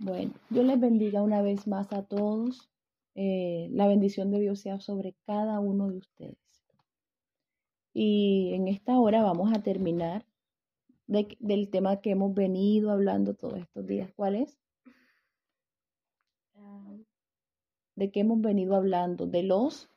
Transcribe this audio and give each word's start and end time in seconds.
Bueno, 0.00 0.32
yo 0.50 0.62
les 0.62 0.78
bendiga 0.78 1.22
una 1.22 1.42
vez 1.42 1.66
más 1.66 1.92
a 1.92 2.04
todos. 2.04 2.70
Eh, 3.16 3.68
la 3.72 3.88
bendición 3.88 4.30
de 4.30 4.38
Dios 4.38 4.60
sea 4.60 4.78
sobre 4.78 5.16
cada 5.26 5.58
uno 5.58 5.88
de 5.88 5.98
ustedes. 5.98 6.38
Y 7.92 8.52
en 8.54 8.68
esta 8.68 8.98
hora 9.00 9.24
vamos 9.24 9.52
a 9.52 9.60
terminar 9.60 10.24
del 11.08 11.70
tema 11.70 12.00
que 12.00 12.10
hemos 12.10 12.32
venido 12.32 12.92
hablando 12.92 13.34
todos 13.34 13.58
estos 13.58 13.86
días. 13.86 14.12
¿Cuál 14.14 14.36
es? 14.36 14.56
¿De 17.96 18.12
qué 18.12 18.20
hemos 18.20 18.40
venido 18.40 18.76
hablando? 18.76 19.26
De 19.26 19.42
los 19.42 19.90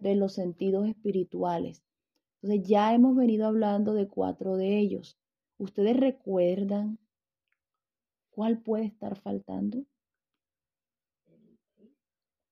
de 0.00 0.14
los 0.14 0.32
sentidos 0.32 0.88
espirituales. 0.88 1.82
Entonces 2.40 2.66
ya 2.66 2.94
hemos 2.94 3.14
venido 3.14 3.46
hablando 3.46 3.92
de 3.92 4.08
cuatro 4.08 4.56
de 4.56 4.78
ellos. 4.78 5.18
¿Ustedes 5.58 5.96
recuerdan 5.96 6.98
cuál 8.30 8.60
puede 8.60 8.86
estar 8.86 9.16
faltando? 9.20 9.84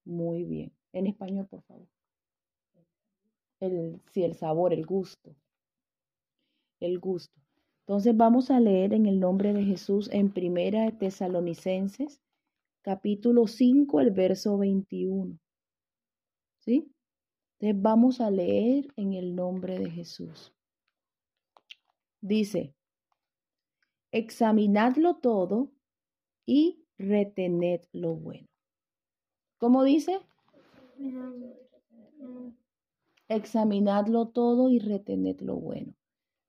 Muy 0.04 0.44
bien. 0.44 0.72
En 0.92 1.06
español, 1.06 1.46
por 1.48 1.62
favor. 1.62 1.88
El, 3.60 4.00
sí, 4.12 4.24
el 4.24 4.34
sabor, 4.34 4.72
el 4.72 4.84
gusto. 4.86 5.34
El 6.80 6.98
gusto. 6.98 7.41
Entonces 7.86 8.16
vamos 8.16 8.50
a 8.50 8.60
leer 8.60 8.92
en 8.92 9.06
el 9.06 9.19
nombre 9.19 9.52
de 9.52 9.64
Jesús 9.64 10.08
en 10.12 10.32
Primera 10.32 10.84
de 10.84 10.92
Tesalonicenses, 10.92 12.20
capítulo 12.82 13.46
5, 13.46 14.00
el 14.00 14.10
verso 14.12 14.58
21. 14.58 15.38
¿Sí? 16.60 16.92
Entonces 17.58 17.82
vamos 17.82 18.20
a 18.20 18.30
leer 18.30 18.88
en 18.96 19.14
el 19.14 19.34
nombre 19.34 19.78
de 19.78 19.91
Jesús. 19.91 20.52
Dice, 22.20 22.74
examinadlo 24.12 25.16
todo 25.16 25.72
y 26.46 26.84
retened 26.98 27.80
lo 27.92 28.14
bueno. 28.14 28.46
¿Cómo 29.58 29.82
dice? 29.82 30.20
Examinadlo 33.28 34.28
todo 34.28 34.70
y 34.70 34.78
retened 34.78 35.41
lo 35.41 35.56
bueno. 35.56 35.94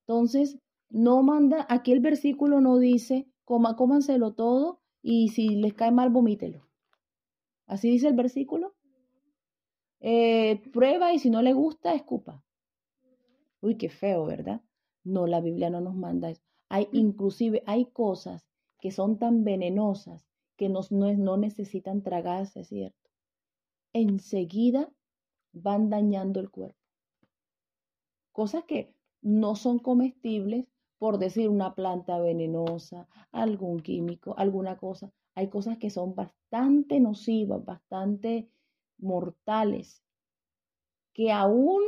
Entonces, 0.05 0.59
no 0.89 1.23
manda, 1.23 1.66
aquí 1.70 1.94
el 1.94 2.02
versículo 2.02 2.59
no 2.59 2.78
dice, 2.78 3.28
coma, 3.45 3.75
cómanselo 3.75 4.33
todo 4.33 4.81
y 5.02 5.30
si 5.30 5.55
les 5.55 5.73
cae 5.73 5.92
mal, 5.92 6.09
vomítelo. 6.09 6.67
¿Así 7.66 7.89
dice 7.89 8.09
el 8.09 8.16
versículo? 8.16 8.75
Eh, 10.02 10.61
prueba 10.73 11.14
y 11.14 11.20
si 11.20 11.30
no 11.30 11.42
le 11.42 11.53
gusta, 11.53 11.94
escupa. 11.94 12.44
Uy, 13.61 13.77
qué 13.77 13.89
feo, 13.89 14.25
¿verdad? 14.25 14.61
No, 15.05 15.27
la 15.27 15.39
Biblia 15.39 15.70
no 15.70 15.80
nos 15.80 15.95
manda 15.95 16.30
eso. 16.30 16.53
Hay 16.69 16.88
inclusive, 16.92 17.64
hay 17.66 17.86
cosas 17.86 18.45
que 18.80 18.92
son 18.92 19.17
tan 19.17 19.44
venenosas 19.44 20.28
que 20.58 20.70
nos, 20.70 20.92
no, 20.92 21.11
no 21.14 21.38
necesitan 21.38 22.03
tragarse, 22.03 22.64
¿cierto? 22.64 23.09
Enseguida 23.94 24.92
van 25.52 25.89
dañando 25.89 26.39
el 26.39 26.50
cuerpo. 26.50 26.78
Cosas 28.31 28.64
que 28.66 28.94
no 29.22 29.55
son 29.55 29.80
comestibles, 29.80 30.67
por 30.97 31.17
decir 31.17 31.50
una 31.50 31.75
planta 31.75 32.20
venenosa, 32.20 33.08
algún 33.31 33.81
químico, 33.81 34.36
alguna 34.38 34.77
cosa. 34.77 35.11
Hay 35.36 35.50
cosas 35.50 35.77
que 35.77 35.89
son 35.89 36.16
bastante 36.16 37.00
nocivas, 37.00 37.64
bastante 37.64 38.50
mortales, 38.98 40.03
que 41.14 41.31
aún 41.31 41.81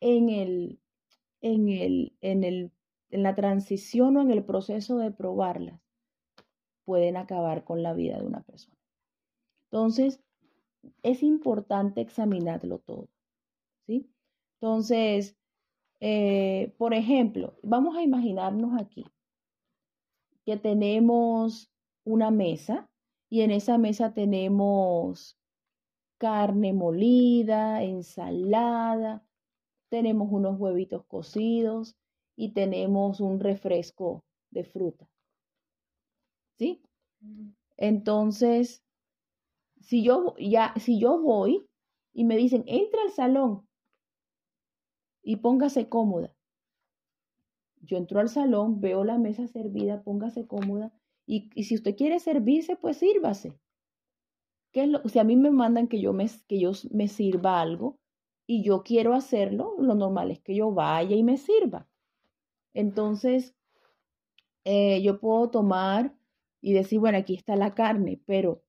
en 0.00 0.28
el, 0.28 0.80
en 1.40 1.68
el, 1.68 2.16
en 2.20 2.44
el 2.44 2.72
en 3.12 3.22
la 3.22 3.34
transición 3.34 4.16
o 4.16 4.22
en 4.22 4.30
el 4.30 4.42
proceso 4.42 4.96
de 4.96 5.12
probarlas, 5.12 5.80
pueden 6.84 7.16
acabar 7.16 7.62
con 7.62 7.82
la 7.82 7.92
vida 7.92 8.18
de 8.18 8.26
una 8.26 8.42
persona. 8.42 8.76
Entonces, 9.64 10.20
es 11.02 11.22
importante 11.22 12.00
examinarlo 12.00 12.78
todo. 12.78 13.08
¿sí? 13.86 14.10
Entonces, 14.60 15.36
eh, 16.00 16.74
por 16.78 16.94
ejemplo, 16.94 17.54
vamos 17.62 17.96
a 17.96 18.02
imaginarnos 18.02 18.80
aquí 18.80 19.04
que 20.44 20.56
tenemos 20.56 21.70
una 22.04 22.30
mesa 22.30 22.90
y 23.28 23.42
en 23.42 23.50
esa 23.50 23.78
mesa 23.78 24.12
tenemos 24.12 25.38
carne 26.18 26.72
molida, 26.72 27.82
ensalada, 27.82 29.24
tenemos 29.90 30.28
unos 30.32 30.58
huevitos 30.58 31.04
cocidos, 31.04 31.96
y 32.36 32.52
tenemos 32.52 33.20
un 33.20 33.40
refresco 33.40 34.24
de 34.50 34.64
fruta. 34.64 35.08
¿Sí? 36.58 36.82
Entonces, 37.76 38.82
si 39.80 40.02
yo 40.02 40.34
ya 40.38 40.74
si 40.78 41.00
yo 41.00 41.20
voy 41.20 41.66
y 42.12 42.24
me 42.24 42.36
dicen, 42.36 42.64
"Entra 42.66 43.02
al 43.02 43.10
salón 43.10 43.66
y 45.22 45.36
póngase 45.36 45.88
cómoda." 45.88 46.34
Yo 47.80 47.96
entro 47.96 48.20
al 48.20 48.28
salón, 48.28 48.80
veo 48.80 49.04
la 49.04 49.18
mesa 49.18 49.46
servida, 49.48 50.02
póngase 50.02 50.46
cómoda 50.46 50.92
y, 51.26 51.50
si 51.64 51.74
usted 51.74 51.96
quiere 51.96 52.20
servirse, 52.20 52.76
pues 52.76 52.96
sírvase. 52.98 53.58
¿Qué 54.72 54.84
es 54.84 54.88
lo, 54.88 55.06
si 55.08 55.18
a 55.18 55.24
mí 55.24 55.36
me 55.36 55.50
mandan 55.50 55.88
que 55.88 56.00
yo 56.00 56.12
me, 56.12 56.26
que 56.48 56.58
yo 56.60 56.72
me 56.92 57.08
sirva 57.08 57.60
algo 57.60 57.98
y 58.46 58.62
yo 58.64 58.82
quiero 58.82 59.14
hacerlo, 59.14 59.74
lo 59.78 59.94
normal 59.94 60.30
es 60.30 60.40
que 60.40 60.54
yo 60.54 60.72
vaya 60.72 61.16
y 61.16 61.22
me 61.22 61.36
sirva. 61.36 61.88
Entonces, 62.74 63.54
eh, 64.64 65.02
yo 65.02 65.20
puedo 65.20 65.50
tomar 65.50 66.14
y 66.60 66.72
decir, 66.72 67.00
bueno, 67.00 67.18
aquí 67.18 67.34
está 67.34 67.56
la 67.56 67.74
carne, 67.74 68.20
pero 68.26 68.62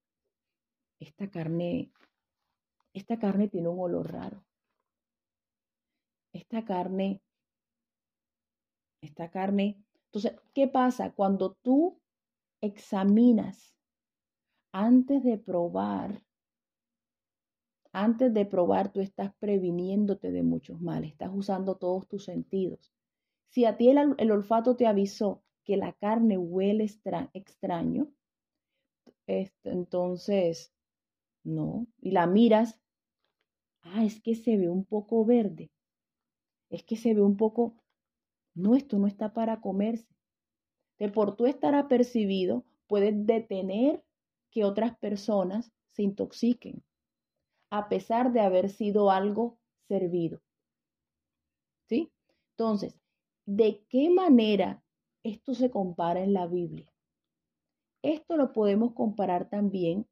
esta 1.00 1.30
carne, 1.30 1.92
esta 2.94 3.20
carne 3.20 3.48
tiene 3.48 3.70
un 3.70 3.80
olor 3.80 4.12
raro. 4.12 4.44
Esta 6.34 6.66
carne, 6.66 7.22
esta 9.02 9.30
carne. 9.30 9.84
Entonces, 10.06 10.40
¿qué 10.54 10.68
pasa 10.68 11.14
cuando 11.14 11.54
tú 11.62 12.00
examinas 12.62 13.76
antes 14.72 15.24
de 15.24 15.38
probar? 15.38 16.24
Antes 17.92 18.34
de 18.34 18.46
probar, 18.48 18.92
tú 18.92 19.02
estás 19.02 19.36
previniéndote 19.36 20.32
de 20.32 20.42
muchos 20.42 20.82
males, 20.82 21.12
estás 21.12 21.30
usando 21.32 21.76
todos 21.76 22.08
tus 22.08 22.26
sentidos. 22.26 22.92
Si 23.54 23.66
a 23.66 23.78
ti 23.78 23.90
el, 23.90 24.32
olfato 24.32 24.76
te 24.76 24.88
avisó 24.88 25.44
que 25.64 25.78
la 25.78 25.94
carne 25.94 26.40
huele 26.40 26.86
extraño, 26.86 28.12
entonces, 29.28 30.74
no, 31.44 31.86
y 32.02 32.12
la 32.12 32.26
miras, 32.26 32.82
ah, 33.84 34.04
es 34.04 34.20
que 34.22 34.34
se 34.34 34.58
ve 34.58 34.70
un 34.70 34.86
poco 34.86 35.24
verde, 35.24 35.70
es 36.72 36.84
que 36.84 36.96
se 36.96 37.14
ve 37.14 37.22
un 37.22 37.38
poco, 37.38 37.78
no, 38.56 38.76
esto 38.76 38.98
no 38.98 39.06
está 39.06 39.34
para 39.34 39.62
comerse. 39.62 40.08
De 40.98 41.10
por 41.10 41.36
tú 41.36 41.46
estar 41.46 41.76
apercibido, 41.76 42.66
puedes 42.88 43.14
detener 43.24 44.04
que 44.50 44.64
otras 44.64 44.98
personas 44.98 45.72
se 45.92 46.02
intoxiquen, 46.02 46.84
a 47.70 47.88
pesar 47.88 48.34
de 48.34 48.40
haber 48.40 48.70
sido 48.70 49.12
algo 49.12 49.60
servido. 49.88 50.42
¿Sí? 51.88 52.12
Entonces, 52.58 53.03
¿De 53.46 53.86
qué 53.90 54.10
manera 54.10 54.82
esto 55.24 55.54
se 55.54 55.70
compara 55.70 56.24
en 56.24 56.34
la 56.34 56.48
Biblia? 56.48 56.90
Esto 58.02 58.38
lo 58.38 58.54
podemos 58.54 58.94
comparar 58.94 59.50
también 59.50 60.08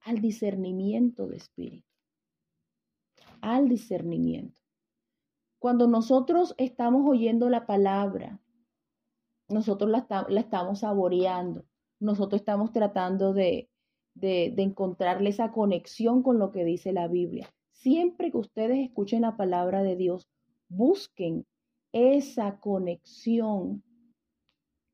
al 0.00 0.20
discernimiento 0.20 1.26
de 1.26 1.36
espíritu. 1.36 1.88
Al 3.40 3.68
discernimiento. 3.68 4.60
Cuando 5.58 5.86
nosotros 5.86 6.54
estamos 6.58 7.08
oyendo 7.08 7.48
la 7.48 7.66
palabra, 7.66 8.40
nosotros 9.48 9.90
la, 9.90 10.26
estamos 10.30 10.80
saboreando, 10.80 11.64
nosotros 11.98 12.40
estamos 12.40 12.72
tratando 12.72 13.32
de, 13.32 13.70
de, 14.14 14.52
de 14.54 14.62
encontrarle 14.62 15.30
esa 15.30 15.50
conexión 15.50 16.22
con 16.22 16.38
lo 16.38 16.50
que 16.50 16.64
dice 16.64 16.92
la 16.92 17.08
Biblia. 17.08 17.52
Siempre 17.72 18.30
que 18.30 18.38
ustedes 18.38 18.78
escuchen 18.78 19.22
la 19.22 19.36
palabra 19.36 19.82
de 19.82 19.96
Dios, 19.96 20.28
busquen 20.68 21.46
esa 21.92 22.58
conexión 22.60 23.82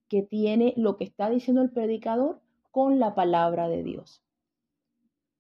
que 0.09 0.23
tiene 0.23 0.75
lo 0.77 0.97
que 0.97 1.05
está 1.05 1.31
diciendo 1.31 1.63
el 1.63 1.71
predicador 1.71 2.41
con 2.71 2.99
la 2.99 3.15
palabra 3.15 3.69
de 3.69 3.83
Dios. 3.83 4.23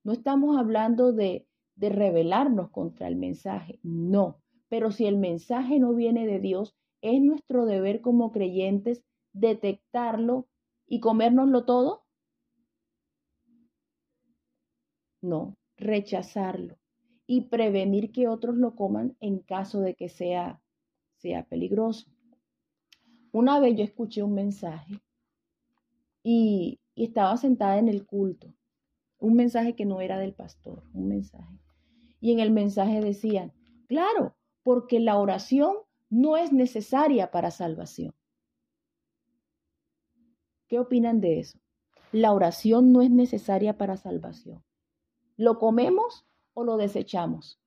No 0.02 0.12
estamos 0.12 0.56
hablando 0.56 1.12
de, 1.12 1.46
de 1.76 1.88
rebelarnos 1.88 2.70
contra 2.70 3.08
el 3.08 3.16
mensaje, 3.16 3.78
no, 3.82 4.40
pero 4.68 4.90
si 4.90 5.06
el 5.06 5.16
mensaje 5.16 5.78
no 5.78 5.94
viene 5.94 6.26
de 6.26 6.40
Dios, 6.40 6.74
es 7.00 7.20
nuestro 7.22 7.66
deber 7.66 8.00
como 8.00 8.32
creyentes 8.32 9.04
detectarlo 9.32 10.48
y 10.86 11.00
comérnoslo 11.00 11.64
todo. 11.64 12.04
No, 15.20 15.56
rechazarlo 15.76 16.78
y 17.26 17.42
prevenir 17.42 18.12
que 18.12 18.28
otros 18.28 18.56
lo 18.56 18.76
coman 18.76 19.16
en 19.20 19.40
caso 19.40 19.80
de 19.80 19.94
que 19.94 20.08
sea 20.08 20.60
sea 21.16 21.44
peligroso. 21.44 22.06
Una 23.32 23.60
vez 23.60 23.76
yo 23.76 23.84
escuché 23.84 24.22
un 24.22 24.34
mensaje 24.34 25.00
y, 26.22 26.80
estaba 26.94 27.36
sentada 27.36 27.78
en 27.78 27.88
el 27.88 28.06
culto. 28.06 28.54
Un 29.18 29.34
mensaje 29.34 29.76
que 29.76 29.84
no 29.84 30.00
era 30.00 30.18
del 30.18 30.32
pastor, 30.32 30.82
un 30.94 31.08
mensaje. 31.08 31.60
Y 32.20 32.32
en 32.32 32.40
el 32.40 32.50
mensaje 32.50 33.02
decían, 33.02 33.52
claro, 33.86 34.34
porque 34.62 34.98
la 34.98 35.18
oración 35.18 35.76
no 36.08 36.38
es 36.38 36.54
necesaria 36.54 37.30
para 37.30 37.50
salvación. 37.50 38.14
¿Qué 40.68 40.78
opinan 40.78 41.20
de 41.20 41.40
eso? 41.40 41.58
La 42.12 42.32
oración 42.32 42.92
no 42.92 43.02
es 43.02 43.10
necesaria 43.10 43.76
para 43.76 43.98
salvación. 43.98 44.64
¿Lo 45.36 45.58
comemos 45.58 46.26
o 46.54 46.64
lo 46.64 46.78
desechamos? 46.78 47.60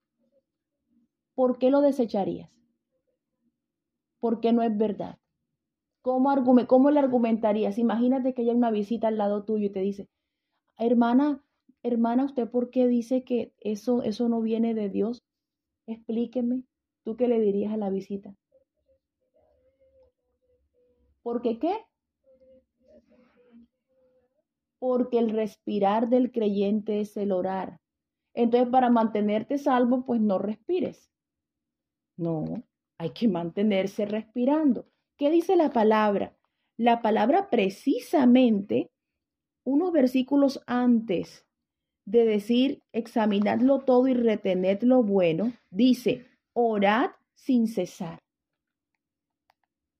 ¿Por 1.35 1.59
qué 1.59 1.69
lo 1.69 1.81
desecharías? 1.81 2.49
Porque 4.19 4.53
no 4.53 4.61
es 4.63 4.75
verdad. 4.77 5.17
¿Cómo, 6.01 6.33
¿Cómo 6.67 6.91
le 6.91 6.99
argumentarías? 6.99 7.77
Imagínate 7.77 8.33
que 8.33 8.43
hay 8.43 8.49
una 8.49 8.71
visita 8.71 9.09
al 9.09 9.17
lado 9.17 9.43
tuyo 9.43 9.67
y 9.67 9.69
te 9.69 9.81
dice, 9.81 10.07
hermana, 10.77 11.43
hermana, 11.83 12.25
¿usted 12.25 12.49
por 12.49 12.69
qué 12.69 12.87
dice 12.87 13.23
que 13.23 13.53
eso, 13.59 14.01
eso 14.03 14.29
no 14.29 14.41
viene 14.41 14.73
de 14.73 14.89
Dios? 14.89 15.23
Explíqueme. 15.87 16.63
¿Tú 17.03 17.15
qué 17.15 17.27
le 17.27 17.39
dirías 17.39 17.73
a 17.73 17.77
la 17.77 17.89
visita? 17.89 18.35
¿Por 21.21 21.41
qué 21.41 21.59
qué? 21.59 21.75
Porque 24.79 25.19
el 25.19 25.31
respirar 25.31 26.09
del 26.09 26.31
creyente 26.31 27.01
es 27.01 27.17
el 27.17 27.31
orar. 27.31 27.79
Entonces, 28.33 28.69
para 28.69 28.89
mantenerte 28.89 29.57
salvo, 29.57 30.05
pues 30.05 30.21
no 30.21 30.37
respires. 30.37 31.11
No, 32.17 32.45
hay 32.99 33.11
que 33.11 33.27
mantenerse 33.27 34.05
respirando. 34.05 34.85
¿Qué 35.17 35.31
dice 35.31 35.55
la 35.55 35.71
palabra? 35.71 36.37
La 36.77 37.01
palabra 37.01 37.49
precisamente, 37.49 38.91
unos 39.63 39.91
versículos 39.91 40.61
antes 40.67 41.45
de 42.05 42.25
decir 42.25 42.83
examinadlo 42.91 43.79
todo 43.79 44.07
y 44.07 44.13
retened 44.13 44.83
lo 44.83 45.01
bueno, 45.01 45.53
dice, 45.69 46.25
orad 46.53 47.11
sin 47.35 47.67
cesar. 47.67 48.19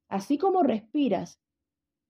Así 0.10 0.38
como 0.38 0.64
respiras, 0.64 1.40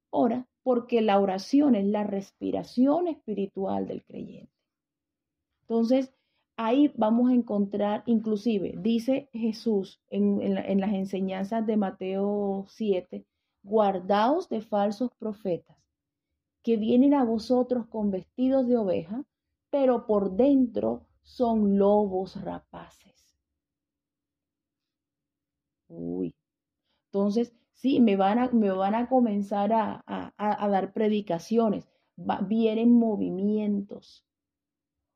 ora, 0.10 0.48
porque 0.64 1.02
la 1.02 1.20
oración 1.20 1.76
es 1.76 1.86
la 1.86 2.04
respiración 2.04 3.08
espiritual 3.08 3.88
del 3.88 4.04
creyente. 4.04 4.54
Entonces, 5.62 6.14
ahí 6.60 6.92
vamos 6.98 7.30
a 7.30 7.34
encontrar, 7.34 8.04
inclusive, 8.06 8.74
dice 8.78 9.30
Jesús 9.32 10.02
en, 10.10 10.56
las 10.82 10.94
enseñanzas 10.94 11.66
de 11.66 11.78
Mateo 11.78 12.66
7, 12.68 13.26
guardaos 13.64 14.50
de 14.50 14.60
falsos 14.60 15.10
profetas, 15.18 15.78
que 16.62 16.76
vienen 16.76 17.14
a 17.14 17.24
vosotros 17.24 17.88
con 17.88 18.12
vestidos 18.12 18.68
de 18.68 18.76
oveja, 18.76 19.24
pero 19.70 20.06
por 20.06 20.32
dentro 20.36 21.08
son 21.22 21.78
lobos 21.78 22.42
rapaces. 22.44 23.40
Uy. 25.88 26.36
Entonces, 27.06 27.54
sí, 27.72 28.02
me 28.02 28.18
van 28.18 28.38
a, 28.38 28.50
me 28.52 28.72
van 28.72 28.96
a 28.96 29.08
comenzar 29.08 29.72
a, 29.72 30.04
a, 30.06 30.68
dar 30.68 30.92
predicaciones. 30.92 31.88
vienen 32.48 32.92
movimientos, 32.92 34.26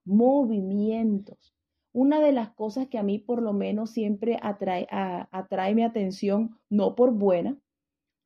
movimientos. 0.06 1.54
Una 1.92 2.20
de 2.20 2.32
las 2.32 2.52
cosas 2.52 2.88
que 2.88 2.98
a 2.98 3.04
mí 3.04 3.20
por 3.20 3.42
lo 3.42 3.54
menos 3.54 3.92
siempre 3.92 4.40
atrae, 4.42 4.88
atrae 4.90 5.76
mi 5.76 5.84
atención, 5.84 6.60
no 6.70 6.96
por 6.96 7.12
buena, 7.12 7.58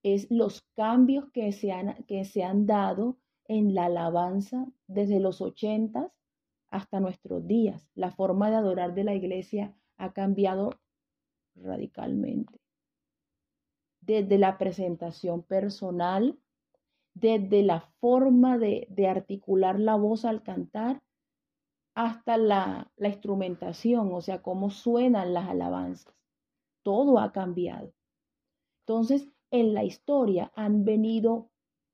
es 0.04 0.32
los 0.32 0.62
cambios 0.76 1.30
que 1.32 1.52
se 1.52 1.72
han, 1.72 2.04
que 2.06 2.24
se 2.24 2.44
han 2.44 2.66
dado 2.66 3.18
en 3.46 3.76
la 3.76 3.86
alabanza 3.86 4.68
desde 4.88 5.20
los 5.20 5.42
ochentas 5.42 6.12
hasta 6.70 7.00
nuestros 7.00 7.46
días. 7.48 7.90
La 7.96 8.12
forma 8.12 8.50
de 8.50 8.58
adorar 8.58 8.94
de 8.94 9.04
la 9.04 9.16
iglesia 9.16 9.76
ha 9.98 10.14
cambiado 10.14 10.80
radicalmente. 11.56 12.60
Desde 14.02 14.38
la 14.38 14.58
presentación 14.58 15.44
personal, 15.44 16.40
desde 17.14 17.64
la 17.64 17.82
forma 18.00 18.58
de, 18.58 18.88
articular 19.10 19.80
la 19.80 19.96
voz 19.96 20.24
al 20.24 20.44
cantar, 20.44 21.02
hasta 21.98 22.38
la, 22.38 22.92
la 22.96 23.08
instrumentación, 23.08 24.14
o 24.14 24.22
sea, 24.22 24.44
cómo 24.44 24.70
suenan 24.70 25.34
las 25.34 25.50
alabanzas. 25.50 26.14
Todo 26.84 27.18
ha 27.18 27.32
cambiado. 27.32 27.92
Entonces, 28.86 29.28
en 29.50 29.74
la 29.74 29.84
historia 29.84 30.52
han 30.56 30.86
venido 30.86 31.50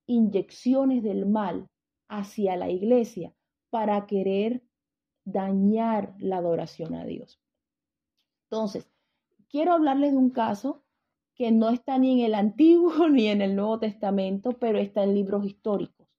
inyecciones 0.05 1.03
del 1.03 1.25
mal 1.25 1.69
hacia 2.09 2.57
la 2.57 2.69
iglesia 2.69 3.33
para 3.69 4.05
querer 4.05 4.61
dañar 5.23 6.13
la 6.19 6.35
adoración 6.39 6.95
a 6.95 7.05
Dios. 7.05 7.39
Entonces, 8.49 8.91
quiero 9.47 9.71
hablarles 9.71 10.11
de 10.11 10.17
un 10.17 10.31
caso 10.31 10.83
que 11.33 11.49
no 11.53 11.69
está 11.69 11.97
ni 11.97 12.19
en 12.19 12.25
el 12.25 12.35
Antiguo 12.35 13.07
ni 13.09 13.27
en 13.27 13.41
el 13.41 13.55
Nuevo 13.55 13.79
Testamento, 13.79 14.51
pero 14.59 14.79
está 14.79 15.03
en 15.03 15.15
libros 15.15 15.45
históricos. 15.45 16.09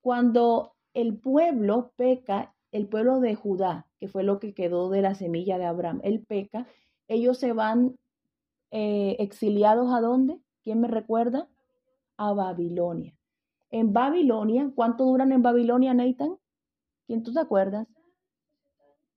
Cuando 0.00 0.76
el 0.94 1.18
pueblo 1.18 1.92
peca, 1.96 2.55
el 2.76 2.88
pueblo 2.88 3.20
de 3.20 3.34
Judá, 3.34 3.86
que 3.98 4.08
fue 4.08 4.22
lo 4.22 4.38
que 4.38 4.54
quedó 4.54 4.90
de 4.90 5.02
la 5.02 5.14
semilla 5.14 5.58
de 5.58 5.64
Abraham, 5.64 6.00
el 6.04 6.24
peca, 6.24 6.66
ellos 7.08 7.38
se 7.38 7.52
van 7.52 7.96
eh, 8.70 9.16
exiliados 9.18 9.92
a 9.92 10.00
dónde? 10.00 10.38
¿Quién 10.62 10.80
me 10.80 10.88
recuerda? 10.88 11.48
A 12.16 12.32
Babilonia. 12.32 13.14
En 13.70 13.92
Babilonia, 13.92 14.70
¿cuánto 14.74 15.04
duran 15.04 15.32
en 15.32 15.42
Babilonia, 15.42 15.94
Nathan? 15.94 16.36
¿Quién 17.06 17.22
tú 17.22 17.32
te 17.32 17.40
acuerdas? 17.40 17.86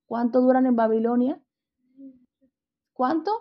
¿Cuánto 0.06 0.42
duran 0.42 0.66
en 0.66 0.76
Babilonia? 0.76 1.40
¿Cuánto? 2.94 3.32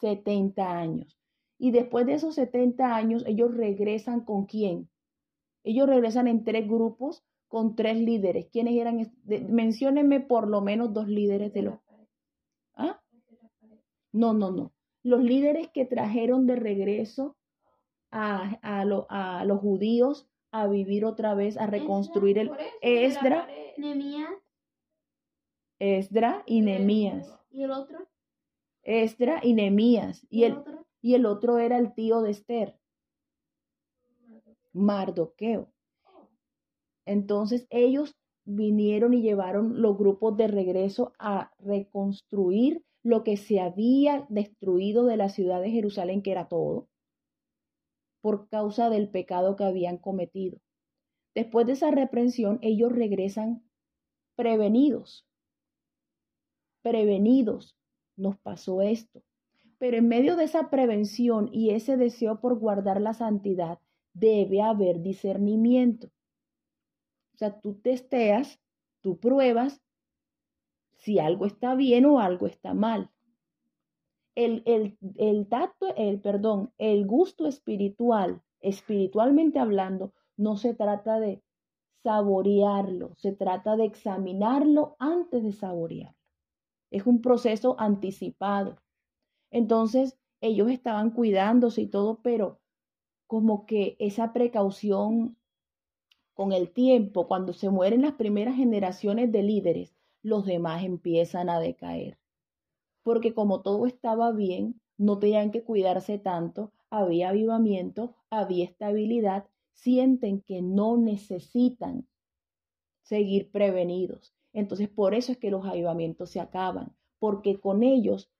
70 0.00 0.78
años. 0.78 1.16
Y 1.58 1.70
después 1.70 2.06
de 2.06 2.14
esos 2.14 2.34
70 2.34 2.94
años, 2.94 3.24
ellos 3.26 3.54
regresan 3.54 4.20
con 4.20 4.46
quién? 4.46 4.88
Ellos 5.64 5.88
regresan 5.88 6.28
en 6.28 6.44
tres 6.44 6.68
grupos 6.68 7.24
con 7.56 7.74
tres 7.74 7.96
líderes. 7.96 8.48
¿Quiénes 8.52 8.74
eran? 8.74 9.10
Menciónenme 9.48 10.20
por 10.20 10.46
lo 10.46 10.60
menos 10.60 10.92
dos 10.92 11.08
líderes 11.08 11.54
de 11.54 11.62
los... 11.62 11.78
¿Ah? 12.74 13.00
No, 14.12 14.34
no, 14.34 14.50
no. 14.50 14.74
Los 15.02 15.22
líderes 15.22 15.70
que 15.72 15.86
trajeron 15.86 16.46
de 16.46 16.56
regreso 16.56 17.34
a, 18.10 18.58
a, 18.60 18.84
los 18.84 19.58
judíos 19.58 20.28
a 20.50 20.66
vivir 20.66 21.06
otra 21.06 21.34
vez, 21.34 21.56
a 21.56 21.66
reconstruir 21.66 22.36
el... 22.36 22.50
Esdra. 22.82 23.48
Esdra 25.78 26.42
y 26.44 26.60
Nemías. 26.60 27.40
¿Y 27.48 27.62
el 27.62 27.70
otro? 27.70 28.06
Esdra 28.82 29.40
y 29.42 29.54
Nemías. 29.54 30.26
Y, 30.28 30.44
el, 30.44 30.62
y 31.00 31.14
el 31.14 31.24
otro 31.24 31.58
era 31.58 31.78
el 31.78 31.94
tío 31.94 32.20
de 32.20 32.32
Esther. 32.32 32.78
Mardoqueo. 34.74 35.72
Entonces 37.06 37.66
ellos 37.70 38.14
vinieron 38.44 39.14
y 39.14 39.22
llevaron 39.22 39.80
los 39.80 39.96
grupos 39.96 40.36
de 40.36 40.48
regreso 40.48 41.12
a 41.18 41.52
reconstruir 41.58 42.84
lo 43.02 43.24
que 43.24 43.36
se 43.36 43.60
había 43.60 44.26
destruido 44.28 45.06
de 45.06 45.16
la 45.16 45.28
ciudad 45.28 45.60
de 45.60 45.70
Jerusalén, 45.70 46.22
que 46.22 46.32
era 46.32 46.48
todo, 46.48 46.88
por 48.20 48.48
causa 48.48 48.90
del 48.90 49.08
pecado 49.08 49.56
que 49.56 49.64
habían 49.64 49.98
cometido. 49.98 50.58
Después 51.34 51.66
de 51.66 51.74
esa 51.74 51.90
reprensión, 51.90 52.58
ellos 52.62 52.92
regresan 52.92 53.62
prevenidos, 54.34 55.26
prevenidos 56.82 57.76
nos 58.16 58.38
pasó 58.38 58.80
esto. 58.82 59.22
Pero 59.78 59.98
en 59.98 60.08
medio 60.08 60.36
de 60.36 60.44
esa 60.44 60.70
prevención 60.70 61.50
y 61.52 61.70
ese 61.70 61.96
deseo 61.96 62.40
por 62.40 62.58
guardar 62.58 63.00
la 63.00 63.12
santidad, 63.12 63.78
debe 64.14 64.62
haber 64.62 65.02
discernimiento. 65.02 66.10
O 67.36 67.38
sea, 67.38 67.60
tú 67.60 67.74
testeas, 67.74 68.62
tú 69.02 69.20
pruebas 69.20 69.82
si 70.96 71.18
algo 71.18 71.44
está 71.44 71.74
bien 71.74 72.06
o 72.06 72.18
algo 72.18 72.46
está 72.46 72.72
mal. 72.72 73.10
El, 74.34 74.62
el, 74.64 74.96
el 75.18 75.46
tacto, 75.46 75.94
el 75.96 76.18
perdón, 76.22 76.72
el 76.78 77.06
gusto 77.06 77.46
espiritual, 77.46 78.40
espiritualmente 78.60 79.58
hablando, 79.58 80.14
no 80.38 80.56
se 80.56 80.72
trata 80.72 81.20
de 81.20 81.42
saborearlo, 82.02 83.14
se 83.16 83.32
trata 83.32 83.76
de 83.76 83.84
examinarlo 83.84 84.96
antes 84.98 85.44
de 85.44 85.52
saborearlo. 85.52 86.16
Es 86.90 87.06
un 87.06 87.20
proceso 87.20 87.76
anticipado. 87.78 88.78
Entonces, 89.50 90.18
ellos 90.40 90.70
estaban 90.70 91.10
cuidándose 91.10 91.82
y 91.82 91.86
todo, 91.86 92.22
pero 92.22 92.62
como 93.26 93.66
que 93.66 93.94
esa 93.98 94.32
precaución 94.32 95.36
con 96.36 96.52
el 96.52 96.70
tiempo, 96.70 97.26
cuando 97.28 97.54
se 97.54 97.70
mueren 97.70 98.02
las 98.02 98.12
primeras 98.12 98.56
generaciones 98.56 99.32
de 99.32 99.42
líderes, 99.42 99.96
los 100.22 100.44
demás 100.44 100.84
empiezan 100.84 101.48
a 101.48 101.58
decaer. 101.58 102.18
Porque 103.02 103.32
como 103.32 103.62
todo 103.62 103.86
estaba 103.86 104.32
bien, 104.32 104.78
no 104.98 105.18
tenían 105.18 105.50
que 105.50 105.62
cuidarse 105.62 106.18
tanto, 106.18 106.72
había 106.90 107.30
avivamiento, 107.30 108.16
había 108.28 108.66
estabilidad, 108.66 109.46
sienten 109.72 110.42
que 110.42 110.60
no 110.60 110.98
necesitan 110.98 112.06
seguir 113.00 113.50
prevenidos. 113.50 114.34
Entonces, 114.52 114.90
por 114.90 115.14
eso 115.14 115.32
es 115.32 115.38
que 115.38 115.50
los 115.50 115.64
avivamientos 115.64 116.28
se 116.28 116.40
acaban, 116.40 116.94
porque 117.18 117.58
con 117.58 117.82
ellos 117.82 118.30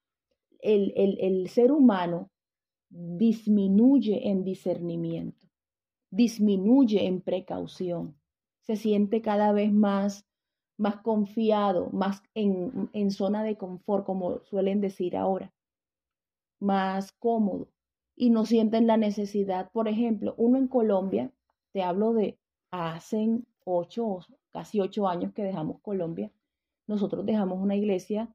el, 0.60 0.92
el 0.96 1.48
ser 1.48 1.72
humano 1.72 2.30
disminuye 2.90 4.28
en 4.28 4.44
discernimiento, 4.44 5.45
disminuye 6.10 7.06
en 7.06 7.20
precaución, 7.20 8.16
se 8.62 8.76
siente 8.76 9.22
cada 9.22 9.52
vez 9.52 9.72
más, 9.72 10.26
más 10.76 10.96
confiado, 10.98 11.90
más 11.90 12.22
en, 12.34 12.90
en 12.92 13.10
zona 13.10 13.42
de 13.42 13.56
confort, 13.56 14.04
como 14.04 14.40
suelen 14.44 14.80
decir 14.80 15.16
ahora, 15.16 15.52
más 16.60 17.12
cómodo. 17.12 17.68
Y 18.16 18.30
no 18.30 18.46
sienten 18.46 18.86
la 18.86 18.96
necesidad. 18.96 19.70
Por 19.72 19.88
ejemplo, 19.88 20.34
uno 20.38 20.56
en 20.56 20.68
Colombia, 20.68 21.32
te 21.72 21.82
hablo 21.82 22.14
de 22.14 22.38
hace 22.70 23.42
ocho, 23.64 24.20
casi 24.52 24.80
ocho 24.80 25.06
años 25.06 25.32
que 25.32 25.42
dejamos 25.42 25.80
Colombia, 25.80 26.32
nosotros 26.86 27.26
dejamos 27.26 27.58
una 27.60 27.76
iglesia 27.76 28.34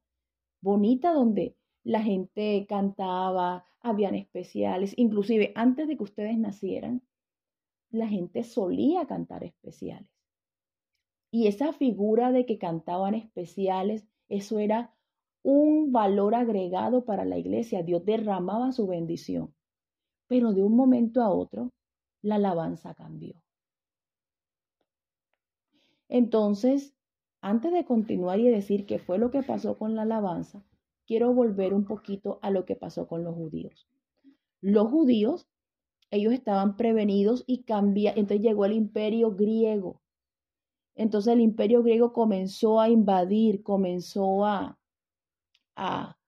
bonita 0.60 1.12
donde 1.12 1.56
la 1.82 2.02
gente 2.02 2.64
cantaba, 2.68 3.64
habían 3.80 4.14
especiales, 4.14 4.94
inclusive 4.96 5.52
antes 5.56 5.88
de 5.88 5.96
que 5.96 6.02
ustedes 6.04 6.38
nacieran, 6.38 7.02
la 7.92 8.08
gente 8.08 8.42
solía 8.42 9.06
cantar 9.06 9.44
especiales. 9.44 10.10
Y 11.30 11.46
esa 11.46 11.72
figura 11.72 12.32
de 12.32 12.44
que 12.44 12.58
cantaban 12.58 13.14
especiales, 13.14 14.06
eso 14.28 14.58
era 14.58 14.94
un 15.42 15.92
valor 15.92 16.34
agregado 16.34 17.04
para 17.04 17.24
la 17.24 17.38
iglesia. 17.38 17.82
Dios 17.82 18.04
derramaba 18.04 18.72
su 18.72 18.86
bendición. 18.86 19.54
Pero 20.26 20.52
de 20.52 20.62
un 20.62 20.76
momento 20.76 21.22
a 21.22 21.30
otro, 21.30 21.70
la 22.22 22.36
alabanza 22.36 22.94
cambió. 22.94 23.34
Entonces, 26.08 26.94
antes 27.40 27.72
de 27.72 27.84
continuar 27.84 28.38
y 28.38 28.48
decir 28.48 28.86
qué 28.86 28.98
fue 28.98 29.18
lo 29.18 29.30
que 29.30 29.42
pasó 29.42 29.78
con 29.78 29.96
la 29.96 30.02
alabanza, 30.02 30.62
quiero 31.06 31.32
volver 31.32 31.74
un 31.74 31.84
poquito 31.84 32.38
a 32.42 32.50
lo 32.50 32.64
que 32.64 32.76
pasó 32.76 33.08
con 33.08 33.24
los 33.24 33.34
judíos. 33.34 33.88
Los 34.60 34.88
judíos, 34.88 35.48
ellos 36.12 36.34
estaban 36.34 36.76
prevenidos 36.76 37.42
y 37.46 37.64
cambiaron, 37.64 38.20
entonces 38.20 38.44
llegó 38.44 38.66
el 38.66 38.74
imperio 38.74 39.34
griego. 39.34 40.02
Entonces 40.94 41.32
el 41.32 41.40
imperio 41.40 41.82
griego 41.82 42.12
comenzó 42.12 42.80
a 42.80 42.90
invadir, 42.90 43.62
comenzó 43.62 44.44
a, 44.44 44.78
a, 45.74 46.18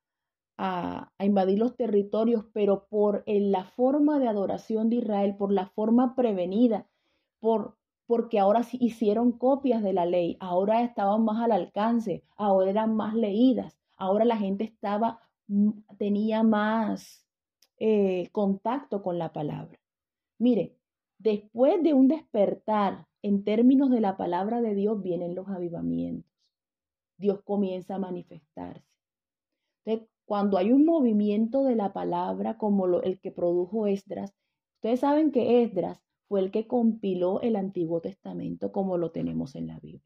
a, 0.57 1.13
invadir 1.21 1.59
los 1.59 1.77
territorios, 1.77 2.47
pero 2.55 2.87
por 2.87 3.25
la 3.27 3.65
forma 3.65 4.19
de 4.19 4.27
adoración 4.27 4.89
de 4.89 4.97
Israel, 4.97 5.37
por 5.37 5.53
la 5.53 5.67
forma 5.67 6.15
prevenida, 6.17 6.87
por, 7.39 7.77
porque 8.07 8.39
ahora 8.39 8.63
sí 8.63 8.79
hicieron 8.81 9.33
copias 9.33 9.83
de 9.83 9.93
la 9.93 10.07
ley, 10.07 10.39
ahora 10.41 10.83
estaban 10.83 11.25
más 11.25 11.43
al 11.43 11.53
alcance, 11.53 12.25
ahora 12.37 12.71
eran 12.71 12.97
más 12.97 13.15
leídas, 13.15 13.79
ahora 13.99 14.25
la 14.25 14.39
gente 14.39 14.65
estaba, 14.65 15.21
mm, 15.49 15.73
tenía 15.99 16.43
más 16.43 17.24
eh, 17.79 18.29
contacto 18.33 19.03
con 19.03 19.19
la 19.19 19.33
palabra. 19.33 19.79
Mire, 20.39 20.77
después 21.19 21.83
de 21.83 21.95
un 21.95 22.09
despertar 22.09 23.07
en 23.23 23.45
términos 23.45 23.91
de 23.91 24.01
la 24.01 24.17
palabra 24.17 24.61
de 24.61 24.75
Dios 24.75 25.03
vienen 25.03 25.35
los 25.35 25.49
avivamientos. 25.49 26.31
Dios 27.17 27.41
comienza 27.43 27.97
a 27.97 27.99
manifestarse. 27.99 28.85
cuando 30.27 30.57
hay 30.57 30.73
un 30.73 30.87
movimiento 30.87 31.65
de 31.65 31.77
la 31.77 31.93
palabra 31.93 32.57
como 32.57 33.01
el 33.01 33.21
que 33.21 33.31
produjo 33.31 33.87
Esdras, 33.87 34.35
ustedes 34.77 35.01
saben 35.01 35.31
que 35.31 35.63
Esdras 35.63 36.03
fue 36.29 36.41
el 36.41 36.51
que 36.51 36.67
compiló 36.67 37.41
el 37.43 37.57
Antiguo 37.57 38.01
Testamento 38.01 38.73
como 38.73 38.97
lo 38.97 39.11
tenemos 39.11 39.55
en 39.55 39.67
la 39.67 39.79
Biblia. 39.81 40.03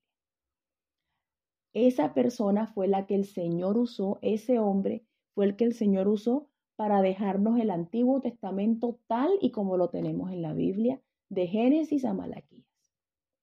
Esa 1.72 2.14
persona 2.14 2.66
fue 2.66 2.88
la 2.88 3.06
que 3.06 3.14
el 3.14 3.24
Señor 3.24 3.78
usó, 3.78 4.18
ese 4.22 4.58
hombre 4.58 5.04
fue 5.34 5.46
el 5.46 5.56
que 5.56 5.64
el 5.64 5.74
Señor 5.74 6.08
usó 6.08 6.47
para 6.78 7.02
dejarnos 7.02 7.58
el 7.58 7.72
Antiguo 7.72 8.20
Testamento 8.20 9.00
tal 9.08 9.32
y 9.40 9.50
como 9.50 9.76
lo 9.76 9.88
tenemos 9.88 10.30
en 10.30 10.42
la 10.42 10.52
Biblia, 10.52 11.02
de 11.28 11.48
Génesis 11.48 12.04
a 12.04 12.14
Malaquías. 12.14 12.68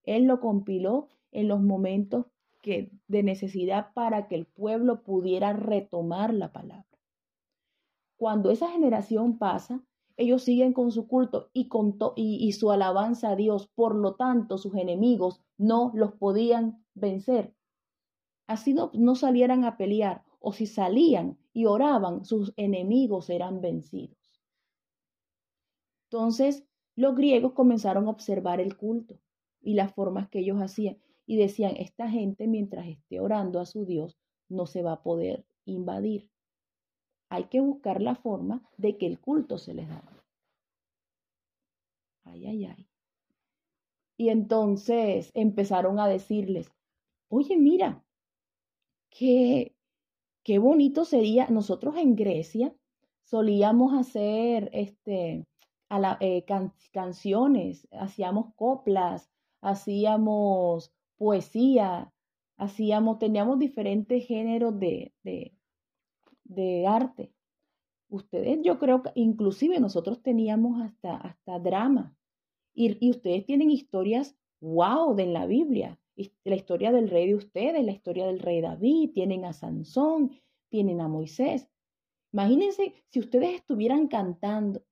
Él 0.04 0.24
lo 0.24 0.40
compiló 0.40 1.08
en 1.32 1.48
los 1.48 1.60
momentos 1.60 2.24
que, 2.62 2.90
de 3.08 3.22
necesidad 3.22 3.92
para 3.92 4.26
que 4.26 4.36
el 4.36 4.46
pueblo 4.46 5.02
pudiera 5.02 5.52
retomar 5.52 6.32
la 6.32 6.50
palabra. 6.50 6.86
Cuando 8.16 8.50
esa 8.50 8.70
generación 8.70 9.36
pasa, 9.36 9.84
ellos 10.16 10.42
siguen 10.42 10.72
con 10.72 10.90
su 10.90 11.06
culto 11.06 11.50
y, 11.52 11.68
con 11.68 11.98
y 12.16 12.50
su 12.52 12.70
alabanza 12.70 13.32
a 13.32 13.36
Dios. 13.36 13.68
Por 13.74 13.96
lo 13.96 14.14
tanto, 14.14 14.56
sus 14.56 14.74
enemigos 14.76 15.42
no 15.58 15.92
los 15.94 16.14
podían 16.14 16.82
vencer 16.94 17.52
Así 18.46 18.74
no, 18.74 18.90
no 18.94 19.16
salieran 19.16 19.64
a 19.64 19.76
pelear, 19.76 20.22
o 20.38 20.52
si 20.52 20.66
salían 20.66 21.38
y 21.52 21.66
oraban, 21.66 22.24
sus 22.24 22.52
enemigos 22.56 23.30
eran 23.30 23.60
vencidos. 23.60 24.16
Entonces, 26.10 26.64
los 26.94 27.14
griegos 27.14 27.52
comenzaron 27.52 28.06
a 28.06 28.10
observar 28.10 28.60
el 28.60 28.76
culto 28.76 29.20
y 29.60 29.74
las 29.74 29.92
formas 29.92 30.28
que 30.28 30.38
ellos 30.40 30.58
hacían 30.60 30.98
y 31.26 31.36
decían, 31.36 31.74
esta 31.76 32.08
gente 32.08 32.46
mientras 32.46 32.86
esté 32.86 33.20
orando 33.20 33.60
a 33.60 33.66
su 33.66 33.84
Dios 33.84 34.16
no 34.48 34.66
se 34.66 34.82
va 34.82 34.92
a 34.92 35.02
poder 35.02 35.44
invadir. 35.64 36.30
Hay 37.28 37.44
que 37.44 37.60
buscar 37.60 38.00
la 38.00 38.14
forma 38.14 38.62
de 38.76 38.96
que 38.96 39.06
el 39.06 39.20
culto 39.20 39.58
se 39.58 39.74
les 39.74 39.90
haga. 39.90 40.24
Ay, 42.24 42.46
ay, 42.46 42.64
ay. 42.66 42.88
Y 44.16 44.30
entonces 44.30 45.30
empezaron 45.34 45.98
a 45.98 46.08
decirles, 46.08 46.72
oye, 47.28 47.56
mira, 47.56 48.04
qué, 49.10 49.75
qué 50.46 50.60
bonito 50.60 51.04
sería, 51.04 51.48
nosotros 51.48 51.96
en 51.96 52.14
Grecia 52.14 52.72
solíamos 53.24 53.94
hacer 53.94 54.70
este, 54.72 55.44
eh, 56.20 56.44
canciones, 56.92 57.88
hacíamos 57.90 58.54
coplas, 58.54 59.28
hacíamos 59.60 60.92
poesía, 61.16 62.12
hacíamos, 62.56 63.18
teníamos 63.18 63.58
diferentes 63.58 64.24
géneros 64.24 64.78
de, 64.78 65.12
de, 65.24 65.52
de 66.44 66.86
arte. 66.86 67.32
Ustedes, 68.08 68.60
yo 68.62 68.78
creo 68.78 69.02
que 69.02 69.10
inclusive 69.16 69.80
nosotros 69.80 70.22
teníamos 70.22 70.80
hasta, 70.80 71.16
hasta 71.16 71.58
drama. 71.58 72.14
Y, 72.72 73.04
y 73.04 73.10
ustedes 73.10 73.44
tienen 73.46 73.72
historias, 73.72 74.36
wow, 74.60 75.16
de 75.16 75.26
la 75.26 75.44
Biblia 75.46 75.98
la 76.44 76.54
historia 76.54 76.92
del 76.92 77.10
rey 77.10 77.28
de 77.28 77.34
ustedes, 77.34 77.84
la 77.84 77.92
historia 77.92 78.26
del 78.26 78.40
rey 78.40 78.60
David, 78.60 79.10
tienen 79.12 79.44
a 79.44 79.52
Sansón, 79.52 80.30
tienen 80.68 81.00
a 81.00 81.08
Moisés. 81.08 81.68
Imagínense 82.32 82.94
si 83.08 83.20
ustedes 83.20 83.54
estuvieran 83.54 84.08
cantando 84.08 84.82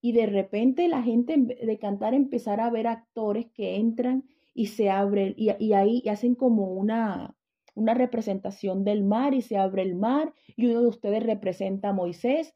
y 0.00 0.12
de 0.12 0.26
repente 0.26 0.88
la 0.88 1.02
gente 1.02 1.36
de 1.36 1.78
cantar 1.78 2.14
empezara 2.14 2.66
a 2.66 2.70
ver 2.70 2.86
actores 2.86 3.46
que 3.52 3.76
entran 3.76 4.24
y 4.52 4.66
se 4.66 4.90
abren 4.90 5.34
y, 5.36 5.72
ahí 5.72 6.02
hacen 6.08 6.34
como 6.34 6.72
una, 6.72 7.36
una 7.74 7.94
representación 7.94 8.84
del 8.84 9.02
mar 9.02 9.34
y 9.34 9.42
se 9.42 9.56
abre 9.56 9.82
el 9.82 9.96
mar 9.96 10.32
y 10.56 10.66
uno 10.66 10.82
de 10.82 10.88
ustedes 10.88 11.22
representa 11.22 11.88
a 11.88 11.92
Moisés 11.92 12.54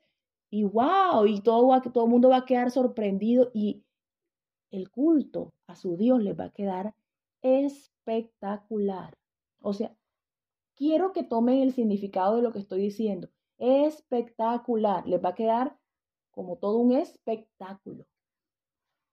y 0.51 0.65
wow, 0.65 1.27
y 1.27 1.41
todo, 1.41 1.81
todo 1.93 2.05
el 2.05 2.11
mundo 2.11 2.31
va 2.31 2.39
a 2.39 2.47
quedar 2.47 2.71
sorprendido 2.71 3.51
y 3.53 3.83
el 4.71 4.91
culto 4.91 5.53
a 5.67 5.75
su 5.75 5.97
Dios 5.97 6.23
les 6.23 6.39
va 6.39 6.45
a 6.45 6.53
quedar 6.53 6.95
espectacular. 7.43 7.98
O 9.61 9.73
sea, 9.73 9.95
quiero 10.75 11.12
que 11.12 11.25
tomen 11.25 11.61
el 11.61 11.73
significado 11.73 12.37
de 12.37 12.43
lo 12.43 12.53
que 12.53 12.59
estoy 12.59 12.81
diciendo. 12.81 13.29
Espectacular. 13.59 15.07
Les 15.07 15.23
va 15.23 15.31
a 15.31 15.35
quedar 15.35 15.79
como 16.31 16.57
todo 16.57 16.79
un 16.79 16.93
espectáculo. 16.93 18.07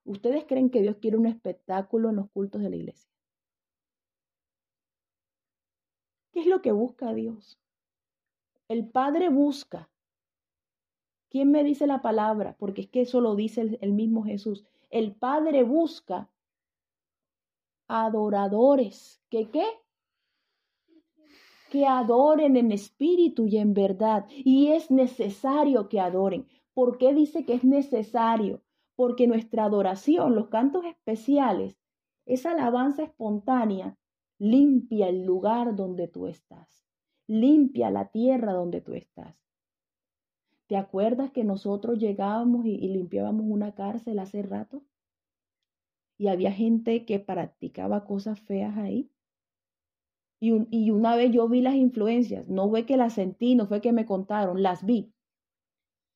¿Ustedes 0.06 0.46
creen 0.46 0.70
que 0.70 0.82
Dios 0.82 0.98
quiere 0.98 1.18
un 1.18 1.26
espectáculo 1.26 2.10
en 2.10 2.18
los 2.18 2.30
cultos 2.30 2.62
de 2.62 2.70
la 2.70 2.76
iglesia? 2.76 3.12
¿Qué 6.32 6.42
es 6.42 6.48
lo 6.48 6.62
que 6.62 6.72
busca 6.72 7.14
Dios? 7.14 7.60
El 8.68 8.88
Padre 8.88 9.30
busca. 9.30 9.90
¿Quién 11.30 11.52
me 11.52 11.64
dice 11.64 11.88
la 11.88 12.02
palabra? 12.02 12.56
Porque 12.60 12.82
es 12.82 12.90
que 12.90 13.02
eso 13.02 13.20
lo 13.20 13.36
dice 13.36 13.78
el 13.82 13.94
mismo 13.94 14.24
Jesús. 14.24 14.64
El 14.90 15.16
Padre 15.16 15.64
busca 15.64 16.30
adoradores. 17.88 19.22
¿Que 19.30 19.50
qué? 19.50 19.66
Que 21.70 21.86
adoren 21.86 22.58
en 22.58 22.72
espíritu 22.72 23.48
y 23.48 23.58
en 23.58 23.74
verdad. 23.74 24.26
Y 24.30 24.68
es 24.68 24.92
necesario 24.92 25.90
que 25.90 26.00
adoren. 26.00 26.48
¿Por 26.74 26.98
qué 26.98 27.14
dice 27.14 27.46
que 27.46 27.54
es 27.54 27.64
necesario? 27.64 28.62
Porque 28.96 29.28
nuestra 29.28 29.66
adoración, 29.66 30.36
los 30.36 30.48
cantos 30.48 30.86
especiales, 30.86 31.78
esa 32.26 32.52
alabanza 32.52 33.04
espontánea, 33.04 33.98
limpia 34.38 35.10
el 35.10 35.24
lugar 35.24 35.76
donde 35.76 36.08
tú 36.08 36.28
estás. 36.28 36.86
Limpia 37.28 37.92
la 37.92 38.10
tierra 38.10 38.54
donde 38.54 38.82
tú 38.82 38.94
estás. 38.94 39.36
¿Te 40.68 40.78
acuerdas 40.78 41.32
que 41.32 41.44
nosotros 41.44 42.00
llegábamos 42.00 42.66
y 42.66 42.78
limpiábamos 42.88 43.46
una 43.48 43.76
cárcel 43.76 44.20
hace 44.20 44.42
rato? 44.42 44.84
Y 46.18 46.28
había 46.28 46.52
gente 46.52 47.06
que 47.06 47.20
practicaba 47.20 48.06
cosas 48.06 48.40
feas 48.42 48.78
ahí. 48.78 49.12
Y, 50.40 50.52
y, 50.70 50.92
una 50.92 51.16
vez 51.16 51.32
yo 51.32 51.48
vi 51.48 51.62
las 51.62 51.76
influencias, 51.76 52.48
no 52.48 52.70
fue 52.70 52.86
que 52.86 52.98
las 52.98 53.14
sentí, 53.14 53.56
no 53.56 53.68
fue 53.68 53.82
que 53.82 53.94
me 53.94 54.06
contaron, 54.06 54.62
las 54.62 54.86
vi. 54.86 55.14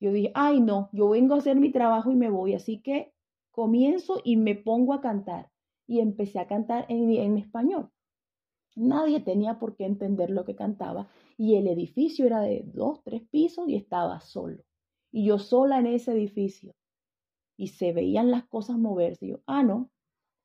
Yo 0.00 0.12
dije, 0.12 0.32
ay 0.34 0.60
no, 0.60 0.88
yo 0.92 1.08
vengo 1.08 1.34
a 1.34 1.38
hacer 1.38 1.56
mi 1.56 1.70
trabajo 1.70 2.10
y 2.10 2.16
me 2.16 2.30
voy, 2.30 2.54
así 2.54 2.80
que 2.80 3.12
comienzo 3.50 4.20
y 4.24 4.36
me 4.36 4.54
pongo 4.54 4.94
a 4.94 5.00
cantar. 5.00 5.50
Y 5.86 6.00
empecé 6.00 6.38
a 6.38 6.46
cantar 6.46 6.86
en, 6.88 7.10
en 7.10 7.36
español. 7.36 7.90
Nadie 8.76 9.20
tenía 9.20 9.58
por 9.58 9.76
qué 9.76 9.84
entender 9.84 10.30
lo 10.30 10.44
que 10.44 10.54
cantaba 10.54 11.08
y 11.36 11.56
el 11.56 11.66
edificio 11.66 12.26
era 12.26 12.40
de 12.40 12.62
dos, 12.66 13.02
tres 13.02 13.22
pisos 13.30 13.68
y 13.68 13.74
estaba 13.74 14.20
solo. 14.20 14.62
Y 15.10 15.26
yo 15.26 15.38
sola 15.38 15.78
en 15.78 15.86
ese 15.86 16.12
edificio. 16.12 16.74
Y 17.60 17.68
se 17.68 17.92
veían 17.92 18.30
las 18.30 18.46
cosas 18.46 18.78
moverse. 18.78 19.26
Yo, 19.26 19.40
ah, 19.44 19.62
no, 19.62 19.90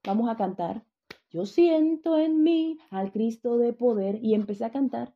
vamos 0.05 0.29
a 0.29 0.36
cantar. 0.36 0.84
Yo 1.29 1.45
siento 1.45 2.17
en 2.17 2.43
mí 2.43 2.77
al 2.89 3.13
Cristo 3.13 3.57
de 3.57 3.72
poder. 3.72 4.22
Y 4.22 4.34
empecé 4.34 4.65
a 4.65 4.69
cantar. 4.69 5.15